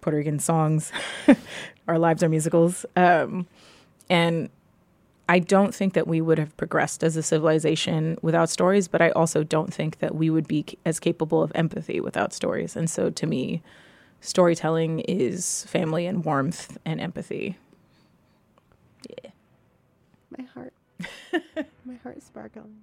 Puerto 0.07 0.19
Rican 0.19 0.39
songs, 0.39 0.93
our 1.89 1.99
lives 1.99 2.23
are 2.23 2.29
musicals, 2.29 2.85
um, 2.95 3.45
and 4.09 4.49
I 5.27 5.39
don't 5.39 5.75
think 5.75 5.95
that 5.95 6.07
we 6.07 6.21
would 6.21 6.39
have 6.39 6.55
progressed 6.55 7.03
as 7.03 7.17
a 7.17 7.21
civilization 7.21 8.17
without 8.21 8.49
stories, 8.49 8.87
but 8.87 9.01
I 9.01 9.09
also 9.09 9.43
don't 9.43 9.73
think 9.73 9.99
that 9.99 10.15
we 10.15 10.29
would 10.29 10.47
be 10.47 10.63
c- 10.65 10.77
as 10.85 11.01
capable 11.01 11.43
of 11.43 11.51
empathy 11.55 11.99
without 11.99 12.31
stories. 12.31 12.77
And 12.77 12.89
so 12.89 13.09
to 13.09 13.27
me, 13.27 13.61
storytelling 14.21 15.01
is 15.01 15.65
family 15.65 16.05
and 16.05 16.23
warmth 16.23 16.77
and 16.85 17.01
empathy. 17.01 17.57
Yeah. 19.09 19.31
My 20.37 20.45
heart. 20.45 20.73
My 21.85 21.95
heart 21.95 22.15
is 22.15 22.23
sparkling. 22.23 22.77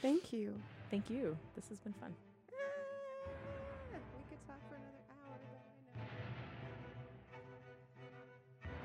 Thank 0.00 0.32
you. 0.32 0.54
Thank 0.90 1.10
you. 1.10 1.36
This 1.54 1.68
has 1.68 1.80
been 1.80 1.92
fun. 1.92 2.14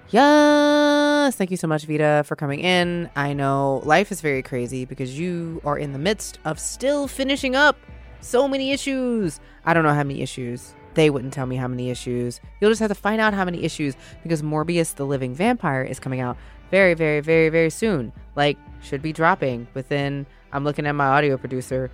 Yes. 0.10 1.36
Thank 1.36 1.52
you 1.52 1.58
so 1.58 1.68
much, 1.68 1.86
Vita, 1.86 2.24
for 2.26 2.36
coming 2.36 2.60
in. 2.60 3.10
I 3.16 3.34
know 3.34 3.82
life 3.84 4.12
is 4.12 4.22
very 4.22 4.44
crazy 4.44 4.86
because 4.86 5.18
you 5.18 5.62
are 5.66 5.78
in 5.78 5.94
the 5.94 6.00
midst 6.00 6.40
of 6.46 6.60
still 6.60 7.08
finishing 7.08 7.56
up 7.56 7.78
so 8.22 8.48
many 8.48 8.72
issues. 8.72 9.40
I 9.66 9.74
don't 9.74 9.84
know 9.84 9.94
how 9.94 10.04
many 10.04 10.22
issues. 10.22 10.76
They 10.94 11.10
wouldn't 11.10 11.34
tell 11.34 11.46
me 11.46 11.56
how 11.58 11.68
many 11.68 11.90
issues. 11.90 12.40
You'll 12.60 12.72
just 12.72 12.80
have 12.80 12.90
to 12.90 12.96
find 12.96 13.20
out 13.20 13.34
how 13.34 13.44
many 13.44 13.64
issues 13.64 13.96
because 14.24 14.42
Morbius 14.42 14.96
the 14.96 15.06
Living 15.06 15.36
Vampire 15.36 15.84
is 15.84 16.00
coming 16.00 16.22
out 16.22 16.38
very, 16.72 16.94
very, 16.94 17.20
very, 17.20 17.50
very 17.50 17.70
soon. 17.70 18.14
Like, 18.36 18.58
should 18.82 19.02
be 19.02 19.12
dropping 19.12 19.68
within, 19.74 20.26
I'm 20.54 20.64
looking 20.64 20.86
at 20.86 20.94
my 20.94 21.08
audio 21.08 21.38
producer, 21.38 21.92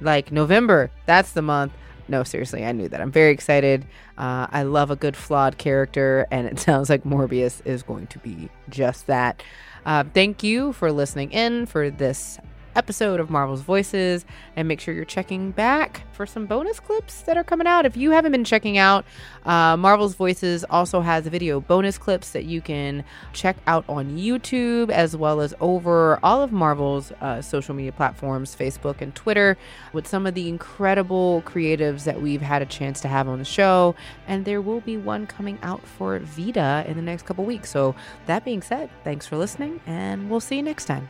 like 0.00 0.30
November. 0.30 0.90
That's 1.06 1.32
the 1.32 1.42
month. 1.42 1.72
No, 2.08 2.22
seriously, 2.22 2.64
I 2.64 2.72
knew 2.72 2.88
that. 2.88 3.00
I'm 3.00 3.12
very 3.12 3.32
excited. 3.32 3.86
Uh, 4.18 4.46
I 4.50 4.62
love 4.64 4.90
a 4.90 4.96
good 4.96 5.16
flawed 5.16 5.58
character, 5.58 6.26
and 6.30 6.46
it 6.46 6.58
sounds 6.60 6.90
like 6.90 7.04
Morbius 7.04 7.64
is 7.64 7.82
going 7.82 8.06
to 8.08 8.18
be 8.18 8.48
just 8.68 9.06
that. 9.06 9.42
Uh, 9.86 10.04
thank 10.14 10.42
you 10.42 10.72
for 10.72 10.92
listening 10.92 11.30
in 11.32 11.66
for 11.66 11.90
this 11.90 12.38
episode 12.74 13.20
of 13.20 13.30
Marvel's 13.30 13.62
Voices, 13.62 14.24
and 14.56 14.68
make 14.68 14.80
sure 14.80 14.94
you're 14.94 15.04
checking 15.04 15.50
back 15.50 16.02
for 16.12 16.26
some 16.26 16.46
bonus 16.46 16.80
clips 16.80 17.22
that 17.22 17.36
are 17.36 17.44
coming 17.44 17.66
out. 17.66 17.86
If 17.86 17.96
you 17.96 18.10
haven't 18.10 18.32
been 18.32 18.44
checking 18.44 18.78
out, 18.78 19.04
uh, 19.44 19.76
Marvel's 19.76 20.14
Voices 20.14 20.64
also 20.70 21.00
has 21.00 21.26
video 21.26 21.60
bonus 21.60 21.98
clips 21.98 22.30
that 22.30 22.44
you 22.44 22.60
can 22.60 23.04
check 23.32 23.56
out 23.66 23.84
on 23.88 24.16
YouTube 24.16 24.90
as 24.90 25.16
well 25.16 25.40
as 25.40 25.54
over 25.60 26.18
all 26.22 26.42
of 26.42 26.52
Marvel's 26.52 27.12
uh, 27.20 27.42
social 27.42 27.74
media 27.74 27.92
platforms, 27.92 28.54
Facebook 28.54 29.00
and 29.00 29.14
Twitter, 29.14 29.56
with 29.92 30.06
some 30.06 30.26
of 30.26 30.34
the 30.34 30.48
incredible 30.48 31.42
creatives 31.46 32.04
that 32.04 32.20
we've 32.20 32.42
had 32.42 32.62
a 32.62 32.66
chance 32.66 33.00
to 33.00 33.08
have 33.08 33.28
on 33.28 33.38
the 33.38 33.44
show. 33.44 33.94
And 34.26 34.44
there 34.44 34.60
will 34.60 34.80
be 34.80 34.96
one 34.96 35.26
coming 35.26 35.58
out 35.62 35.86
for 35.86 36.18
Vita 36.18 36.84
in 36.86 36.96
the 36.96 37.02
next 37.02 37.24
couple 37.24 37.44
weeks. 37.44 37.70
So, 37.70 37.94
that 38.26 38.44
being 38.44 38.62
said, 38.62 38.90
thanks 39.02 39.26
for 39.26 39.36
listening, 39.36 39.80
and 39.86 40.30
we'll 40.30 40.40
see 40.40 40.56
you 40.56 40.62
next 40.62 40.86
time. 40.86 41.08